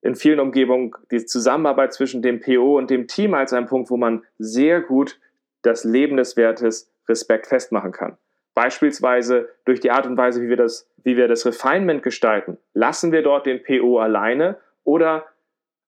in 0.00 0.14
vielen 0.14 0.40
Umgebungen 0.40 0.92
die 1.11 1.24
Zusammenarbeit 1.24 1.92
zwischen 1.92 2.22
dem 2.22 2.40
PO 2.40 2.78
und 2.78 2.90
dem 2.90 3.06
Team 3.06 3.35
als 3.35 3.52
einen 3.52 3.66
Punkt, 3.66 3.90
wo 3.90 3.96
man 3.96 4.24
sehr 4.38 4.80
gut 4.80 5.18
das 5.62 5.85
Leben 5.85 6.16
des 6.16 6.37
Wertes 6.37 6.90
Respekt 7.09 7.46
festmachen 7.46 7.92
kann. 7.92 8.16
Beispielsweise 8.57 9.51
durch 9.66 9.81
die 9.81 9.90
Art 9.90 10.07
und 10.07 10.16
Weise, 10.16 10.40
wie 10.40 10.49
wir 10.49 10.57
das, 10.57 10.88
wie 11.05 11.19
wir 11.19 11.29
das 11.29 11.45
Refinement 11.45 12.03
gestalten. 12.03 12.57
Lassen 12.73 13.12
wir 13.12 13.23
dort 13.23 13.45
den 13.45 13.62
PO 13.62 13.99
alleine 13.99 14.57
oder 14.83 15.27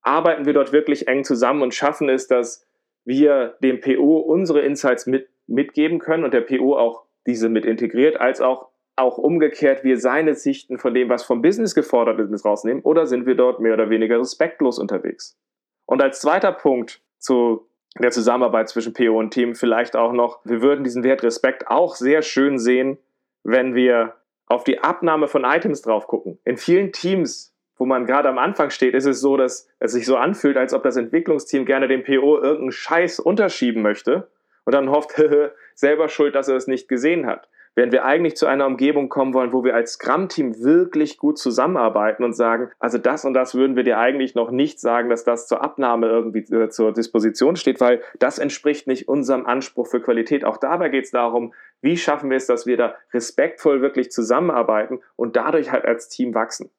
arbeiten 0.02 0.44
wir 0.44 0.52
dort 0.52 0.70
wirklich 0.70 1.08
eng 1.08 1.24
zusammen 1.24 1.62
und 1.62 1.74
schaffen 1.74 2.10
es, 2.10 2.28
dass 2.28 2.66
wir 3.06 3.56
dem 3.62 3.80
PO 3.80 4.18
unsere 4.18 4.60
Insights 4.60 5.06
mit, 5.06 5.30
mitgeben 5.46 5.98
können 5.98 6.24
und 6.24 6.34
der 6.34 6.42
PO 6.42 6.76
auch 6.76 7.04
diese 7.26 7.48
mit 7.48 7.64
integriert, 7.64 8.20
als 8.20 8.42
auch, 8.42 8.68
auch 8.96 9.16
umgekehrt 9.16 9.82
wir 9.82 9.98
seine 9.98 10.34
Sichten 10.34 10.76
von 10.78 10.92
dem, 10.92 11.08
was 11.08 11.24
vom 11.24 11.40
Business 11.40 11.74
gefordert 11.74 12.20
ist, 12.20 12.44
rausnehmen 12.44 12.82
oder 12.82 13.06
sind 13.06 13.24
wir 13.24 13.34
dort 13.34 13.60
mehr 13.60 13.72
oder 13.72 13.88
weniger 13.88 14.20
respektlos 14.20 14.78
unterwegs? 14.78 15.38
Und 15.86 16.02
als 16.02 16.20
zweiter 16.20 16.52
Punkt 16.52 17.00
zu 17.16 17.67
der 18.02 18.10
Zusammenarbeit 18.10 18.68
zwischen 18.68 18.92
PO 18.92 19.18
und 19.18 19.30
Team 19.30 19.54
vielleicht 19.54 19.96
auch 19.96 20.12
noch, 20.12 20.40
wir 20.44 20.62
würden 20.62 20.84
diesen 20.84 21.02
Wert 21.02 21.22
Respekt 21.22 21.68
auch 21.68 21.94
sehr 21.94 22.22
schön 22.22 22.58
sehen, 22.58 22.98
wenn 23.42 23.74
wir 23.74 24.14
auf 24.46 24.64
die 24.64 24.80
Abnahme 24.80 25.28
von 25.28 25.44
Items 25.44 25.82
drauf 25.82 26.06
gucken. 26.06 26.38
In 26.44 26.56
vielen 26.56 26.92
Teams, 26.92 27.54
wo 27.76 27.86
man 27.86 28.06
gerade 28.06 28.28
am 28.28 28.38
Anfang 28.38 28.70
steht, 28.70 28.94
ist 28.94 29.06
es 29.06 29.20
so, 29.20 29.36
dass 29.36 29.68
es 29.78 29.92
sich 29.92 30.06
so 30.06 30.16
anfühlt, 30.16 30.56
als 30.56 30.74
ob 30.74 30.82
das 30.82 30.96
Entwicklungsteam 30.96 31.64
gerne 31.64 31.88
dem 31.88 32.02
PO 32.02 32.38
irgendeinen 32.38 32.72
Scheiß 32.72 33.20
unterschieben 33.20 33.82
möchte 33.82 34.28
und 34.64 34.74
dann 34.74 34.90
hofft, 34.90 35.14
selber 35.74 36.08
schuld, 36.08 36.34
dass 36.34 36.48
er 36.48 36.56
es 36.56 36.66
nicht 36.66 36.88
gesehen 36.88 37.26
hat 37.26 37.48
während 37.78 37.92
wir 37.92 38.04
eigentlich 38.04 38.36
zu 38.36 38.46
einer 38.46 38.66
Umgebung 38.66 39.08
kommen 39.08 39.34
wollen, 39.34 39.52
wo 39.52 39.62
wir 39.62 39.76
als 39.76 39.92
Scrum-Team 39.92 40.64
wirklich 40.64 41.16
gut 41.16 41.38
zusammenarbeiten 41.38 42.24
und 42.24 42.32
sagen, 42.32 42.72
also 42.80 42.98
das 42.98 43.24
und 43.24 43.34
das 43.34 43.54
würden 43.54 43.76
wir 43.76 43.84
dir 43.84 43.98
eigentlich 43.98 44.34
noch 44.34 44.50
nicht 44.50 44.80
sagen, 44.80 45.08
dass 45.10 45.22
das 45.22 45.46
zur 45.46 45.62
Abnahme 45.62 46.08
irgendwie 46.08 46.40
äh, 46.52 46.70
zur 46.70 46.92
Disposition 46.92 47.54
steht, 47.54 47.80
weil 47.80 48.02
das 48.18 48.40
entspricht 48.40 48.88
nicht 48.88 49.06
unserem 49.06 49.46
Anspruch 49.46 49.86
für 49.86 50.00
Qualität. 50.00 50.44
Auch 50.44 50.56
dabei 50.56 50.88
geht 50.88 51.04
es 51.04 51.12
darum, 51.12 51.54
wie 51.80 51.96
schaffen 51.96 52.30
wir 52.30 52.36
es, 52.36 52.46
dass 52.46 52.66
wir 52.66 52.76
da 52.76 52.96
respektvoll 53.14 53.80
wirklich 53.80 54.10
zusammenarbeiten 54.10 54.98
und 55.14 55.36
dadurch 55.36 55.70
halt 55.70 55.84
als 55.84 56.08
Team 56.08 56.34
wachsen. 56.34 56.72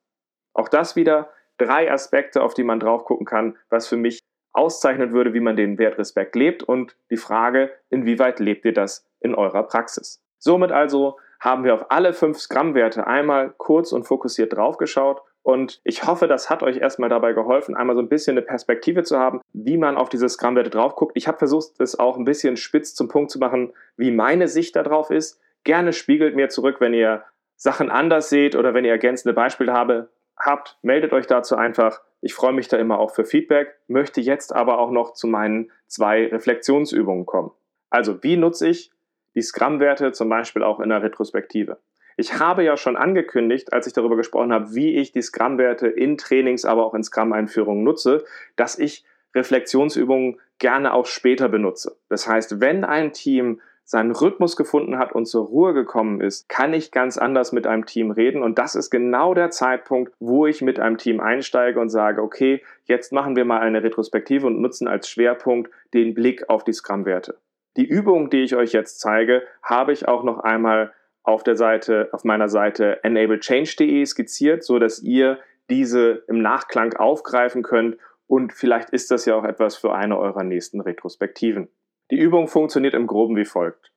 Auch 0.54 0.68
das 0.68 0.98
wieder 0.98 1.30
drei 1.58 1.90
Aspekte, 1.90 2.44
auf 2.44 2.54
die 2.54 2.64
man 2.64 2.82
drauf 2.82 3.06
gucken 3.06 3.26
kann, 3.26 3.56
was 3.70 3.88
für 3.88 3.96
mich 3.96 4.20
auszeichnen 4.52 5.14
würde, 5.14 5.34
wie 5.34 5.40
man 5.40 5.56
den 5.56 5.78
Wert 5.78 5.98
Respekt 5.98 6.36
lebt 6.36 6.62
und 6.62 6.98
die 7.10 7.16
Frage, 7.16 7.72
inwieweit 7.90 8.42
lebt 8.42 8.66
ihr 8.66 8.74
das 8.74 9.08
in 9.22 9.34
eurer 9.34 9.64
Praxis. 9.64 10.22
Somit 10.40 10.72
also 10.72 11.18
haben 11.40 11.64
wir 11.64 11.74
auf 11.74 11.86
alle 11.90 12.14
fünf 12.14 12.40
Scrum-Werte 12.40 13.08
einmal 13.08 13.54
kurz 13.58 13.92
und 13.92 14.04
fokussiert 14.04 14.56
draufgeschaut. 14.56 15.22
Und 15.42 15.80
ich 15.84 16.06
hoffe, 16.06 16.28
das 16.28 16.50
hat 16.50 16.64
euch 16.64 16.78
erstmal 16.78 17.10
dabei 17.10 17.34
geholfen, 17.34 17.76
einmal 17.76 17.96
so 17.96 18.02
ein 18.02 18.10
bisschen 18.10 18.38
eine 18.38 18.46
Perspektive 18.46 19.04
zu 19.04 19.18
haben, 19.18 19.42
wie 19.54 19.78
man 19.78 19.98
auf 19.98 20.10
diese 20.10 20.28
Scrum-Werte 20.28 20.70
drauf 20.70 20.96
guckt. 20.96 21.14
Ich 21.16 21.28
habe 21.28 21.38
versucht, 21.38 21.80
es 21.80 21.98
auch 21.98 22.18
ein 22.18 22.26
bisschen 22.26 22.58
spitz 22.58 22.94
zum 22.94 23.08
Punkt 23.08 23.32
zu 23.32 23.40
machen, 23.40 23.74
wie 23.96 24.12
meine 24.12 24.48
Sicht 24.48 24.76
darauf 24.76 25.12
ist. 25.12 25.40
Gerne 25.64 25.94
spiegelt 25.94 26.36
mir 26.36 26.50
zurück, 26.50 26.78
wenn 26.80 26.94
ihr 26.94 27.24
Sachen 27.56 27.90
anders 27.90 28.30
seht 28.30 28.56
oder 28.56 28.74
wenn 28.74 28.86
ihr 28.86 28.92
ergänzende 28.92 29.34
Beispiele 29.34 29.74
habe, 29.74 30.10
habt, 30.38 30.78
meldet 30.82 31.14
euch 31.14 31.28
dazu 31.28 31.56
einfach. 31.56 32.02
Ich 32.22 32.34
freue 32.34 32.54
mich 32.54 32.68
da 32.68 32.78
immer 32.78 33.00
auch 33.00 33.12
für 33.12 33.26
Feedback, 33.26 33.76
möchte 33.88 34.22
jetzt 34.22 34.54
aber 34.54 34.78
auch 34.80 34.92
noch 34.92 35.14
zu 35.14 35.28
meinen 35.28 35.72
zwei 35.88 36.28
Reflexionsübungen 36.28 37.26
kommen. 37.26 37.52
Also, 37.90 38.22
wie 38.24 38.38
nutze 38.38 38.68
ich 38.68 38.92
die 39.40 39.44
Scrum-Werte 39.44 40.12
zum 40.12 40.28
Beispiel 40.28 40.64
auch 40.64 40.82
in 40.82 40.90
der 40.90 41.02
Retrospektive. 41.02 41.78
Ich 42.18 42.38
habe 42.40 42.66
ja 42.66 42.76
schon 42.76 42.98
angekündigt, 42.98 43.72
als 43.72 43.88
ich 43.88 43.94
darüber 43.94 44.18
gesprochen 44.18 44.52
habe, 44.52 44.76
wie 44.76 44.98
ich 44.98 45.14
die 45.14 45.22
Scrum-Werte 45.22 45.88
in 45.88 46.18
Trainings, 46.18 46.66
aber 46.66 46.86
auch 46.86 46.94
in 46.94 47.04
Scrum-Einführungen 47.04 47.86
nutze, 47.86 48.26
dass 48.58 48.78
ich 48.78 49.06
Reflexionsübungen 49.34 50.42
gerne 50.58 50.94
auch 50.94 51.06
später 51.06 51.48
benutze. 51.48 51.96
Das 52.10 52.28
heißt, 52.28 52.60
wenn 52.60 52.84
ein 52.84 53.14
Team 53.14 53.62
seinen 53.86 54.12
Rhythmus 54.12 54.58
gefunden 54.58 54.98
hat 54.98 55.14
und 55.14 55.26
zur 55.26 55.46
Ruhe 55.46 55.74
gekommen 55.74 56.20
ist, 56.20 56.50
kann 56.50 56.74
ich 56.74 56.92
ganz 56.92 57.18
anders 57.18 57.54
mit 57.54 57.66
einem 57.66 57.86
Team 57.86 58.12
reden. 58.12 58.44
Und 58.44 58.60
das 58.60 58.76
ist 58.76 58.90
genau 58.90 59.34
der 59.34 59.52
Zeitpunkt, 59.52 60.12
wo 60.20 60.46
ich 60.46 60.62
mit 60.62 60.82
einem 60.82 60.98
Team 60.98 61.22
einsteige 61.22 61.80
und 61.80 61.88
sage, 61.88 62.22
okay, 62.22 62.62
jetzt 62.84 63.14
machen 63.14 63.38
wir 63.38 63.46
mal 63.46 63.62
eine 63.62 63.82
Retrospektive 63.82 64.46
und 64.46 64.60
nutzen 64.60 64.90
als 64.90 65.08
Schwerpunkt 65.10 65.72
den 65.94 66.14
Blick 66.14 66.50
auf 66.50 66.66
die 66.66 66.74
Scrum-Werte. 66.74 67.38
Die 67.78 67.86
Übung, 67.86 68.30
die 68.30 68.42
ich 68.42 68.56
euch 68.56 68.74
jetzt 68.74 69.00
zeige, 69.00 69.44
habe 69.62 69.94
ich 69.94 70.08
auch 70.08 70.24
noch 70.24 70.40
einmal 70.40 70.94
auf 71.24 71.44
der 71.44 71.56
Seite, 71.56 72.10
auf 72.12 72.24
meiner 72.24 72.50
Seite 72.50 73.04
enablechange.de 73.04 74.06
skizziert, 74.06 74.64
so 74.64 74.80
dass 74.80 75.02
ihr 75.02 75.40
diese 75.70 76.24
im 76.28 76.42
Nachklang 76.42 76.96
aufgreifen 76.96 77.62
könnt 77.62 77.98
und 78.28 78.54
vielleicht 78.54 78.90
ist 78.92 79.12
das 79.12 79.26
ja 79.26 79.36
auch 79.36 79.44
etwas 79.44 79.76
für 79.76 79.94
eine 79.94 80.18
eurer 80.18 80.44
nächsten 80.44 80.82
Retrospektiven. 80.82 81.68
Die 82.12 82.18
Übung 82.18 82.48
funktioniert 82.48 82.94
im 82.94 83.08
Groben 83.08 83.36
wie 83.36 83.46
folgt. 83.46 83.92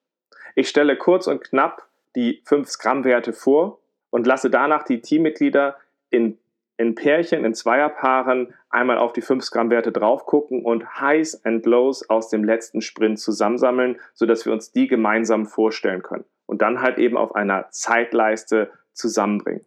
Ich 0.54 0.68
stelle 0.68 0.96
kurz 0.96 1.26
und 1.26 1.42
knapp 1.42 1.88
die 2.14 2.42
5 2.44 2.68
Scrum-Werte 2.68 3.32
vor 3.32 3.80
und 4.11 4.26
lasse 4.26 4.50
danach 4.50 4.85
die 4.85 5.00
Teammitglieder 5.00 5.76
in 6.11 6.38
in 6.82 6.96
Pärchen, 6.96 7.44
in 7.44 7.54
Zweierpaaren 7.54 8.52
einmal 8.68 8.98
auf 8.98 9.12
die 9.12 9.22
5 9.22 9.48
Gramm 9.50 9.70
Werte 9.70 9.92
drauf 9.92 10.26
gucken 10.26 10.64
und 10.64 11.00
Highs 11.00 11.44
and 11.44 11.64
Lows 11.64 12.10
aus 12.10 12.28
dem 12.28 12.42
letzten 12.42 12.80
Sprint 12.80 13.20
zusammensammeln, 13.20 14.00
sodass 14.14 14.44
wir 14.44 14.52
uns 14.52 14.72
die 14.72 14.88
gemeinsam 14.88 15.46
vorstellen 15.46 16.02
können. 16.02 16.24
und 16.52 16.60
dann 16.60 16.82
halt 16.82 16.98
eben 16.98 17.16
auf 17.16 17.34
einer 17.34 17.70
Zeitleiste 17.70 18.70
zusammenbringen. 18.92 19.64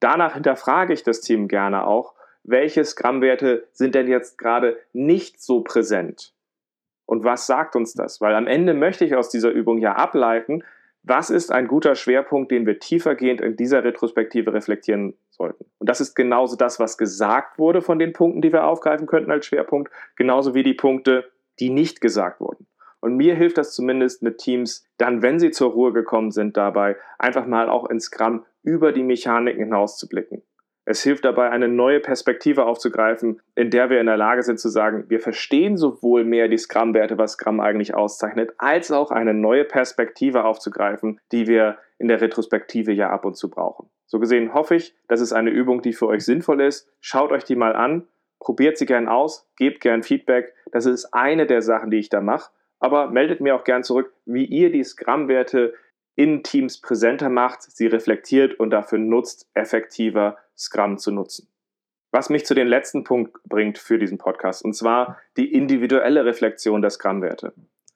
Danach 0.00 0.34
hinterfrage 0.34 0.92
ich 0.92 1.02
das 1.02 1.22
Team 1.22 1.48
gerne 1.48 1.86
auch, 1.86 2.12
welche 2.44 2.84
Scrum-Werte 2.84 3.66
sind 3.72 3.94
denn 3.94 4.06
jetzt 4.06 4.36
gerade 4.36 4.76
nicht 4.92 5.40
so 5.40 5.62
präsent? 5.62 6.34
Und 7.06 7.24
was 7.24 7.46
sagt 7.46 7.74
uns 7.74 7.94
das? 7.94 8.20
Weil 8.20 8.34
am 8.34 8.46
Ende 8.46 8.74
möchte 8.74 9.06
ich 9.06 9.14
aus 9.14 9.30
dieser 9.30 9.50
Übung 9.50 9.78
ja 9.78 9.94
ableiten, 9.94 10.62
was 11.06 11.30
ist 11.30 11.52
ein 11.52 11.68
guter 11.68 11.94
Schwerpunkt, 11.94 12.50
den 12.50 12.66
wir 12.66 12.80
tiefergehend 12.80 13.40
in 13.40 13.56
dieser 13.56 13.84
Retrospektive 13.84 14.52
reflektieren 14.52 15.14
sollten. 15.30 15.64
Und 15.78 15.88
das 15.88 16.00
ist 16.00 16.16
genauso 16.16 16.56
das, 16.56 16.80
was 16.80 16.98
gesagt 16.98 17.58
wurde 17.58 17.80
von 17.80 18.00
den 18.00 18.12
Punkten, 18.12 18.42
die 18.42 18.52
wir 18.52 18.64
aufgreifen 18.64 19.06
könnten 19.06 19.30
als 19.30 19.46
Schwerpunkt, 19.46 19.92
genauso 20.16 20.54
wie 20.54 20.64
die 20.64 20.74
Punkte, 20.74 21.30
die 21.60 21.70
nicht 21.70 22.00
gesagt 22.00 22.40
wurden. 22.40 22.66
Und 23.00 23.16
mir 23.16 23.36
hilft 23.36 23.56
das 23.56 23.72
zumindest 23.72 24.24
mit 24.24 24.38
Teams, 24.38 24.84
dann, 24.98 25.22
wenn 25.22 25.38
sie 25.38 25.52
zur 25.52 25.70
Ruhe 25.70 25.92
gekommen 25.92 26.32
sind, 26.32 26.56
dabei 26.56 26.96
einfach 27.18 27.46
mal 27.46 27.68
auch 27.68 27.88
ins 27.88 28.06
Scrum 28.06 28.44
über 28.64 28.90
die 28.90 29.04
Mechaniken 29.04 29.62
hinaus 29.62 29.98
zu 29.98 30.08
blicken. 30.08 30.42
Es 30.88 31.02
hilft 31.02 31.24
dabei, 31.24 31.50
eine 31.50 31.66
neue 31.66 31.98
Perspektive 31.98 32.64
aufzugreifen, 32.64 33.40
in 33.56 33.70
der 33.70 33.90
wir 33.90 34.00
in 34.00 34.06
der 34.06 34.16
Lage 34.16 34.44
sind 34.44 34.60
zu 34.60 34.68
sagen, 34.68 35.04
wir 35.08 35.18
verstehen 35.18 35.76
sowohl 35.76 36.24
mehr 36.24 36.46
die 36.46 36.58
Scrum-Werte, 36.58 37.18
was 37.18 37.32
Scrum 37.32 37.58
eigentlich 37.58 37.96
auszeichnet, 37.96 38.52
als 38.58 38.92
auch 38.92 39.10
eine 39.10 39.34
neue 39.34 39.64
Perspektive 39.64 40.44
aufzugreifen, 40.44 41.20
die 41.32 41.48
wir 41.48 41.78
in 41.98 42.06
der 42.06 42.20
Retrospektive 42.20 42.92
ja 42.92 43.10
ab 43.10 43.24
und 43.24 43.36
zu 43.36 43.50
brauchen. 43.50 43.90
So 44.06 44.20
gesehen 44.20 44.54
hoffe 44.54 44.76
ich, 44.76 44.94
das 45.08 45.20
ist 45.20 45.32
eine 45.32 45.50
Übung, 45.50 45.82
die 45.82 45.92
für 45.92 46.06
euch 46.06 46.24
sinnvoll 46.24 46.60
ist. 46.60 46.88
Schaut 47.00 47.32
euch 47.32 47.42
die 47.42 47.56
mal 47.56 47.74
an, 47.74 48.06
probiert 48.38 48.78
sie 48.78 48.86
gern 48.86 49.08
aus, 49.08 49.50
gebt 49.56 49.80
gern 49.80 50.04
Feedback. 50.04 50.54
Das 50.70 50.86
ist 50.86 51.12
eine 51.12 51.46
der 51.46 51.62
Sachen, 51.62 51.90
die 51.90 51.98
ich 51.98 52.10
da 52.10 52.20
mache. 52.20 52.52
Aber 52.78 53.10
meldet 53.10 53.40
mir 53.40 53.56
auch 53.56 53.64
gern 53.64 53.82
zurück, 53.82 54.12
wie 54.24 54.44
ihr 54.44 54.70
die 54.70 54.84
Scrum-Werte 54.84 55.74
in 56.14 56.44
Teams 56.44 56.80
präsenter 56.80 57.28
macht, 57.28 57.62
sie 57.62 57.88
reflektiert 57.88 58.58
und 58.58 58.70
dafür 58.70 58.98
nutzt, 58.98 59.50
effektiver 59.52 60.38
Scrum 60.56 60.98
zu 60.98 61.10
nutzen. 61.10 61.48
Was 62.12 62.30
mich 62.30 62.46
zu 62.46 62.54
dem 62.54 62.66
letzten 62.66 63.04
Punkt 63.04 63.36
bringt 63.44 63.78
für 63.78 63.98
diesen 63.98 64.18
Podcast, 64.18 64.64
und 64.64 64.74
zwar 64.74 65.18
die 65.36 65.52
individuelle 65.52 66.24
Reflexion 66.24 66.80
der 66.80 66.90
Scrum-Werte. 66.90 67.52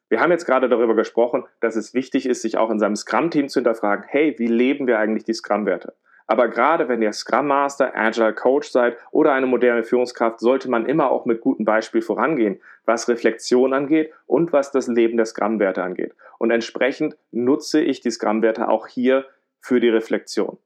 Wir 0.08 0.20
haben 0.20 0.32
jetzt 0.32 0.44
gerade 0.44 0.68
darüber 0.68 0.94
gesprochen, 0.94 1.44
dass 1.60 1.76
es 1.76 1.94
wichtig 1.94 2.26
ist, 2.26 2.42
sich 2.42 2.58
auch 2.58 2.70
in 2.70 2.80
seinem 2.80 2.96
Scrum-Team 2.96 3.48
zu 3.48 3.60
hinterfragen, 3.60 4.04
hey, 4.08 4.34
wie 4.38 4.48
leben 4.48 4.86
wir 4.86 4.98
eigentlich 4.98 5.24
die 5.24 5.34
Scrum-Werte? 5.34 5.94
Aber 6.26 6.48
gerade 6.48 6.88
wenn 6.88 7.02
ihr 7.02 7.12
Scrum 7.12 7.48
Master, 7.48 7.96
Agile 7.96 8.32
Coach 8.32 8.68
seid 8.68 8.96
oder 9.10 9.32
eine 9.32 9.46
moderne 9.46 9.82
Führungskraft, 9.82 10.38
sollte 10.38 10.70
man 10.70 10.86
immer 10.86 11.10
auch 11.10 11.26
mit 11.26 11.40
gutem 11.40 11.64
Beispiel 11.64 12.02
vorangehen, 12.02 12.60
was 12.84 13.08
Reflexion 13.08 13.72
angeht 13.72 14.12
und 14.26 14.52
was 14.52 14.70
das 14.70 14.86
Leben 14.86 15.16
der 15.16 15.26
Scrum-Werte 15.26 15.82
angeht. 15.82 16.14
Und 16.38 16.52
entsprechend 16.52 17.16
nutze 17.32 17.80
ich 17.80 18.00
die 18.00 18.12
Scrum-Werte 18.12 18.68
auch 18.68 18.86
hier 18.86 19.24
für 19.60 19.80
die 19.80 19.88
Reflexion. 19.88 20.58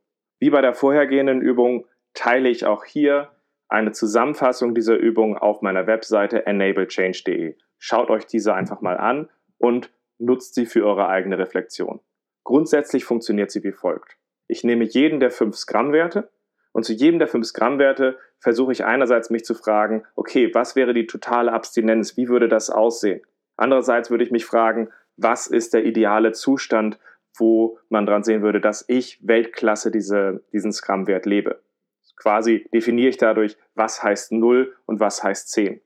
Wie 0.44 0.50
bei 0.50 0.60
der 0.60 0.74
vorhergehenden 0.74 1.40
Übung 1.40 1.86
teile 2.12 2.50
ich 2.50 2.66
auch 2.66 2.84
hier 2.84 3.30
eine 3.70 3.92
Zusammenfassung 3.92 4.74
dieser 4.74 4.94
Übung 4.94 5.38
auf 5.38 5.62
meiner 5.62 5.86
Webseite 5.86 6.44
enablechange.de. 6.44 7.56
Schaut 7.78 8.10
euch 8.10 8.26
diese 8.26 8.52
einfach 8.52 8.82
mal 8.82 8.98
an 8.98 9.30
und 9.56 9.90
nutzt 10.18 10.54
sie 10.54 10.66
für 10.66 10.84
eure 10.84 11.08
eigene 11.08 11.38
Reflexion. 11.38 12.00
Grundsätzlich 12.42 13.06
funktioniert 13.06 13.50
sie 13.52 13.64
wie 13.64 13.72
folgt. 13.72 14.18
Ich 14.46 14.64
nehme 14.64 14.84
jeden 14.84 15.18
der 15.18 15.30
fünf 15.30 15.56
Scrum-Werte 15.56 16.30
und 16.72 16.84
zu 16.84 16.92
jedem 16.92 17.18
der 17.18 17.28
fünf 17.28 17.46
Scrum-Werte 17.46 18.18
versuche 18.38 18.72
ich 18.72 18.84
einerseits 18.84 19.30
mich 19.30 19.46
zu 19.46 19.54
fragen, 19.54 20.04
okay, 20.14 20.50
was 20.52 20.76
wäre 20.76 20.92
die 20.92 21.06
totale 21.06 21.54
Abstinenz? 21.54 22.18
Wie 22.18 22.28
würde 22.28 22.48
das 22.48 22.68
aussehen? 22.68 23.22
Andererseits 23.56 24.10
würde 24.10 24.24
ich 24.24 24.30
mich 24.30 24.44
fragen, 24.44 24.90
was 25.16 25.46
ist 25.46 25.72
der 25.72 25.86
ideale 25.86 26.32
Zustand, 26.32 26.98
wo 27.36 27.78
man 27.88 28.06
dran 28.06 28.22
sehen 28.22 28.42
würde, 28.42 28.60
dass 28.60 28.84
ich 28.88 29.18
Weltklasse 29.26 29.90
diese, 29.90 30.42
diesen 30.52 30.72
Scrum-Wert 30.72 31.26
lebe? 31.26 31.60
Quasi 32.16 32.68
definiere 32.72 33.08
ich 33.08 33.16
dadurch, 33.16 33.56
was 33.74 34.02
heißt 34.02 34.32
0 34.32 34.74
und 34.86 35.00
was 35.00 35.22
heißt 35.22 35.50
10. 35.50 35.80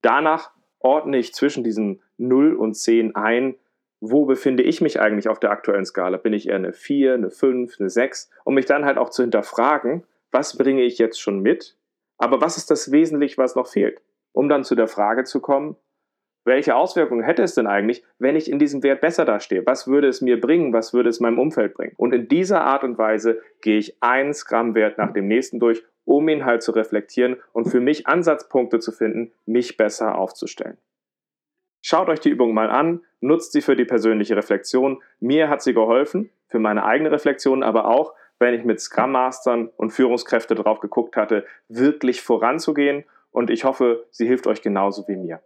Danach 0.00 0.50
ordne 0.78 1.18
ich 1.18 1.34
zwischen 1.34 1.62
diesen 1.62 2.02
0 2.16 2.54
und 2.54 2.74
10 2.74 3.14
ein, 3.14 3.54
wo 4.00 4.24
befinde 4.24 4.64
ich 4.64 4.80
mich 4.80 5.00
eigentlich 5.00 5.28
auf 5.28 5.38
der 5.38 5.50
aktuellen 5.50 5.84
Skala? 5.84 6.16
Bin 6.16 6.32
ich 6.32 6.48
eher 6.48 6.56
eine 6.56 6.72
4, 6.72 7.14
eine 7.14 7.30
5, 7.30 7.78
eine 7.78 7.88
6? 7.88 8.30
Um 8.44 8.54
mich 8.54 8.66
dann 8.66 8.84
halt 8.84 8.98
auch 8.98 9.10
zu 9.10 9.22
hinterfragen, 9.22 10.04
was 10.32 10.56
bringe 10.56 10.82
ich 10.82 10.98
jetzt 10.98 11.20
schon 11.20 11.40
mit? 11.40 11.76
Aber 12.18 12.40
was 12.40 12.56
ist 12.56 12.70
das 12.70 12.90
Wesentliche, 12.90 13.38
was 13.38 13.54
noch 13.54 13.68
fehlt? 13.68 14.00
Um 14.32 14.48
dann 14.48 14.64
zu 14.64 14.74
der 14.74 14.88
Frage 14.88 15.24
zu 15.24 15.40
kommen, 15.40 15.76
welche 16.44 16.74
Auswirkungen 16.74 17.22
hätte 17.22 17.42
es 17.42 17.54
denn 17.54 17.66
eigentlich, 17.66 18.04
wenn 18.18 18.34
ich 18.34 18.50
in 18.50 18.58
diesem 18.58 18.82
Wert 18.82 19.00
besser 19.00 19.24
dastehe? 19.24 19.64
Was 19.64 19.86
würde 19.86 20.08
es 20.08 20.20
mir 20.20 20.40
bringen? 20.40 20.72
Was 20.72 20.92
würde 20.92 21.08
es 21.08 21.20
meinem 21.20 21.38
Umfeld 21.38 21.74
bringen? 21.74 21.94
Und 21.96 22.12
in 22.12 22.28
dieser 22.28 22.62
Art 22.62 22.82
und 22.82 22.98
Weise 22.98 23.40
gehe 23.60 23.78
ich 23.78 23.96
einen 24.00 24.34
Scrum-Wert 24.34 24.98
nach 24.98 25.12
dem 25.12 25.28
nächsten 25.28 25.60
durch, 25.60 25.84
um 26.04 26.28
ihn 26.28 26.44
halt 26.44 26.62
zu 26.62 26.72
reflektieren 26.72 27.36
und 27.52 27.66
für 27.66 27.80
mich 27.80 28.08
Ansatzpunkte 28.08 28.80
zu 28.80 28.90
finden, 28.90 29.32
mich 29.46 29.76
besser 29.76 30.18
aufzustellen. 30.18 30.78
Schaut 31.80 32.08
euch 32.08 32.20
die 32.20 32.30
Übung 32.30 32.54
mal 32.54 32.70
an, 32.70 33.02
nutzt 33.20 33.52
sie 33.52 33.60
für 33.60 33.76
die 33.76 33.84
persönliche 33.84 34.36
Reflexion. 34.36 35.00
Mir 35.20 35.48
hat 35.48 35.62
sie 35.62 35.74
geholfen, 35.74 36.30
für 36.48 36.58
meine 36.58 36.84
eigene 36.84 37.10
Reflexion, 37.10 37.62
aber 37.62 37.86
auch, 37.86 38.14
wenn 38.38 38.54
ich 38.54 38.64
mit 38.64 38.80
Scrum 38.80 39.12
Mastern 39.12 39.68
und 39.76 39.90
Führungskräfte 39.90 40.54
drauf 40.54 40.80
geguckt 40.80 41.16
hatte, 41.16 41.44
wirklich 41.68 42.22
voranzugehen. 42.22 43.04
Und 43.30 43.50
ich 43.50 43.64
hoffe, 43.64 44.06
sie 44.10 44.26
hilft 44.26 44.46
euch 44.46 44.62
genauso 44.62 45.06
wie 45.08 45.16
mir. 45.16 45.40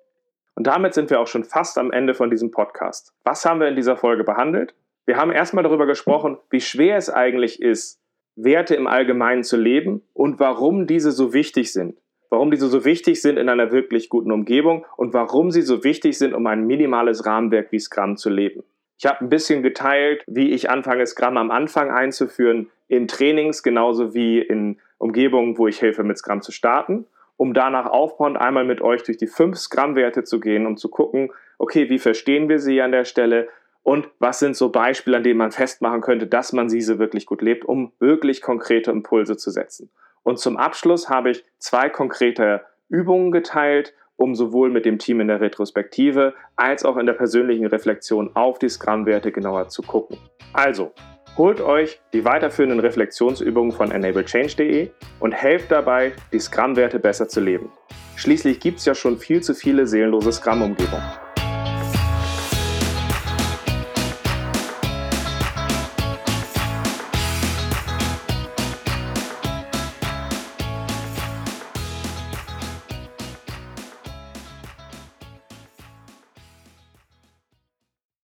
Und 0.56 0.66
damit 0.66 0.94
sind 0.94 1.10
wir 1.10 1.20
auch 1.20 1.28
schon 1.28 1.44
fast 1.44 1.78
am 1.78 1.92
Ende 1.92 2.14
von 2.14 2.30
diesem 2.30 2.50
Podcast. 2.50 3.14
Was 3.22 3.44
haben 3.44 3.60
wir 3.60 3.68
in 3.68 3.76
dieser 3.76 3.96
Folge 3.96 4.24
behandelt? 4.24 4.74
Wir 5.04 5.16
haben 5.16 5.30
erstmal 5.30 5.62
darüber 5.62 5.86
gesprochen, 5.86 6.38
wie 6.50 6.60
schwer 6.60 6.96
es 6.96 7.08
eigentlich 7.08 7.62
ist, 7.62 8.00
Werte 8.34 8.74
im 8.74 8.88
Allgemeinen 8.88 9.44
zu 9.44 9.56
leben 9.56 10.02
und 10.12 10.40
warum 10.40 10.88
diese 10.88 11.12
so 11.12 11.32
wichtig 11.32 11.72
sind 11.72 11.96
warum 12.30 12.50
diese 12.50 12.68
so 12.68 12.84
wichtig 12.84 13.22
sind 13.22 13.38
in 13.38 13.48
einer 13.48 13.72
wirklich 13.72 14.08
guten 14.08 14.32
Umgebung 14.32 14.84
und 14.96 15.14
warum 15.14 15.50
sie 15.50 15.62
so 15.62 15.84
wichtig 15.84 16.18
sind, 16.18 16.34
um 16.34 16.46
ein 16.46 16.66
minimales 16.66 17.26
Rahmenwerk 17.26 17.72
wie 17.72 17.78
Scrum 17.78 18.16
zu 18.16 18.30
leben. 18.30 18.62
Ich 18.98 19.06
habe 19.06 19.20
ein 19.20 19.28
bisschen 19.28 19.62
geteilt, 19.62 20.22
wie 20.26 20.50
ich 20.50 20.70
anfange, 20.70 21.06
Scrum 21.06 21.36
am 21.36 21.50
Anfang 21.50 21.90
einzuführen, 21.90 22.70
in 22.88 23.08
Trainings 23.08 23.62
genauso 23.62 24.14
wie 24.14 24.40
in 24.40 24.78
Umgebungen, 24.98 25.58
wo 25.58 25.66
ich 25.66 25.82
helfe, 25.82 26.02
mit 26.02 26.18
Scrum 26.18 26.40
zu 26.40 26.52
starten, 26.52 27.06
um 27.36 27.54
danach 27.54 27.86
aufbauend 27.86 28.36
einmal 28.36 28.64
mit 28.64 28.80
euch 28.80 29.02
durch 29.02 29.18
die 29.18 29.26
fünf 29.26 29.58
Scrum-Werte 29.58 30.24
zu 30.24 30.40
gehen, 30.40 30.66
um 30.66 30.76
zu 30.76 30.88
gucken, 30.88 31.30
okay, 31.58 31.88
wie 31.90 31.98
verstehen 31.98 32.48
wir 32.48 32.58
sie 32.58 32.80
an 32.80 32.92
der 32.92 33.04
Stelle 33.04 33.48
und 33.82 34.08
was 34.18 34.40
sind 34.40 34.56
so 34.56 34.70
Beispiele, 34.70 35.18
an 35.18 35.22
denen 35.22 35.38
man 35.38 35.52
festmachen 35.52 36.00
könnte, 36.00 36.26
dass 36.26 36.52
man 36.52 36.68
diese 36.68 36.98
wirklich 36.98 37.26
gut 37.26 37.42
lebt, 37.42 37.64
um 37.64 37.92
wirklich 37.98 38.42
konkrete 38.42 38.90
Impulse 38.90 39.36
zu 39.36 39.50
setzen. 39.50 39.90
Und 40.22 40.38
zum 40.38 40.56
Abschluss 40.56 41.08
habe 41.08 41.30
ich 41.30 41.44
zwei 41.58 41.88
konkrete 41.88 42.64
Übungen 42.88 43.30
geteilt, 43.30 43.94
um 44.16 44.34
sowohl 44.34 44.70
mit 44.70 44.84
dem 44.84 44.98
Team 44.98 45.20
in 45.20 45.28
der 45.28 45.40
Retrospektive 45.40 46.34
als 46.56 46.84
auch 46.84 46.96
in 46.96 47.06
der 47.06 47.12
persönlichen 47.12 47.66
Reflexion 47.66 48.30
auf 48.34 48.58
die 48.58 48.68
Scrum-Werte 48.68 49.32
genauer 49.32 49.68
zu 49.68 49.82
gucken. 49.82 50.18
Also, 50.52 50.92
holt 51.36 51.60
euch 51.60 52.00
die 52.12 52.24
weiterführenden 52.24 52.80
Reflexionsübungen 52.80 53.72
von 53.72 53.90
enablechange.de 53.90 54.90
und 55.20 55.32
helft 55.32 55.70
dabei, 55.70 56.12
die 56.32 56.38
Scrum-Werte 56.38 56.98
besser 56.98 57.28
zu 57.28 57.40
leben. 57.40 57.70
Schließlich 58.16 58.60
gibt 58.60 58.78
es 58.78 58.86
ja 58.86 58.94
schon 58.94 59.18
viel 59.18 59.42
zu 59.42 59.54
viele 59.54 59.86
seelenlose 59.86 60.32
Scrum-Umgebungen. 60.32 61.25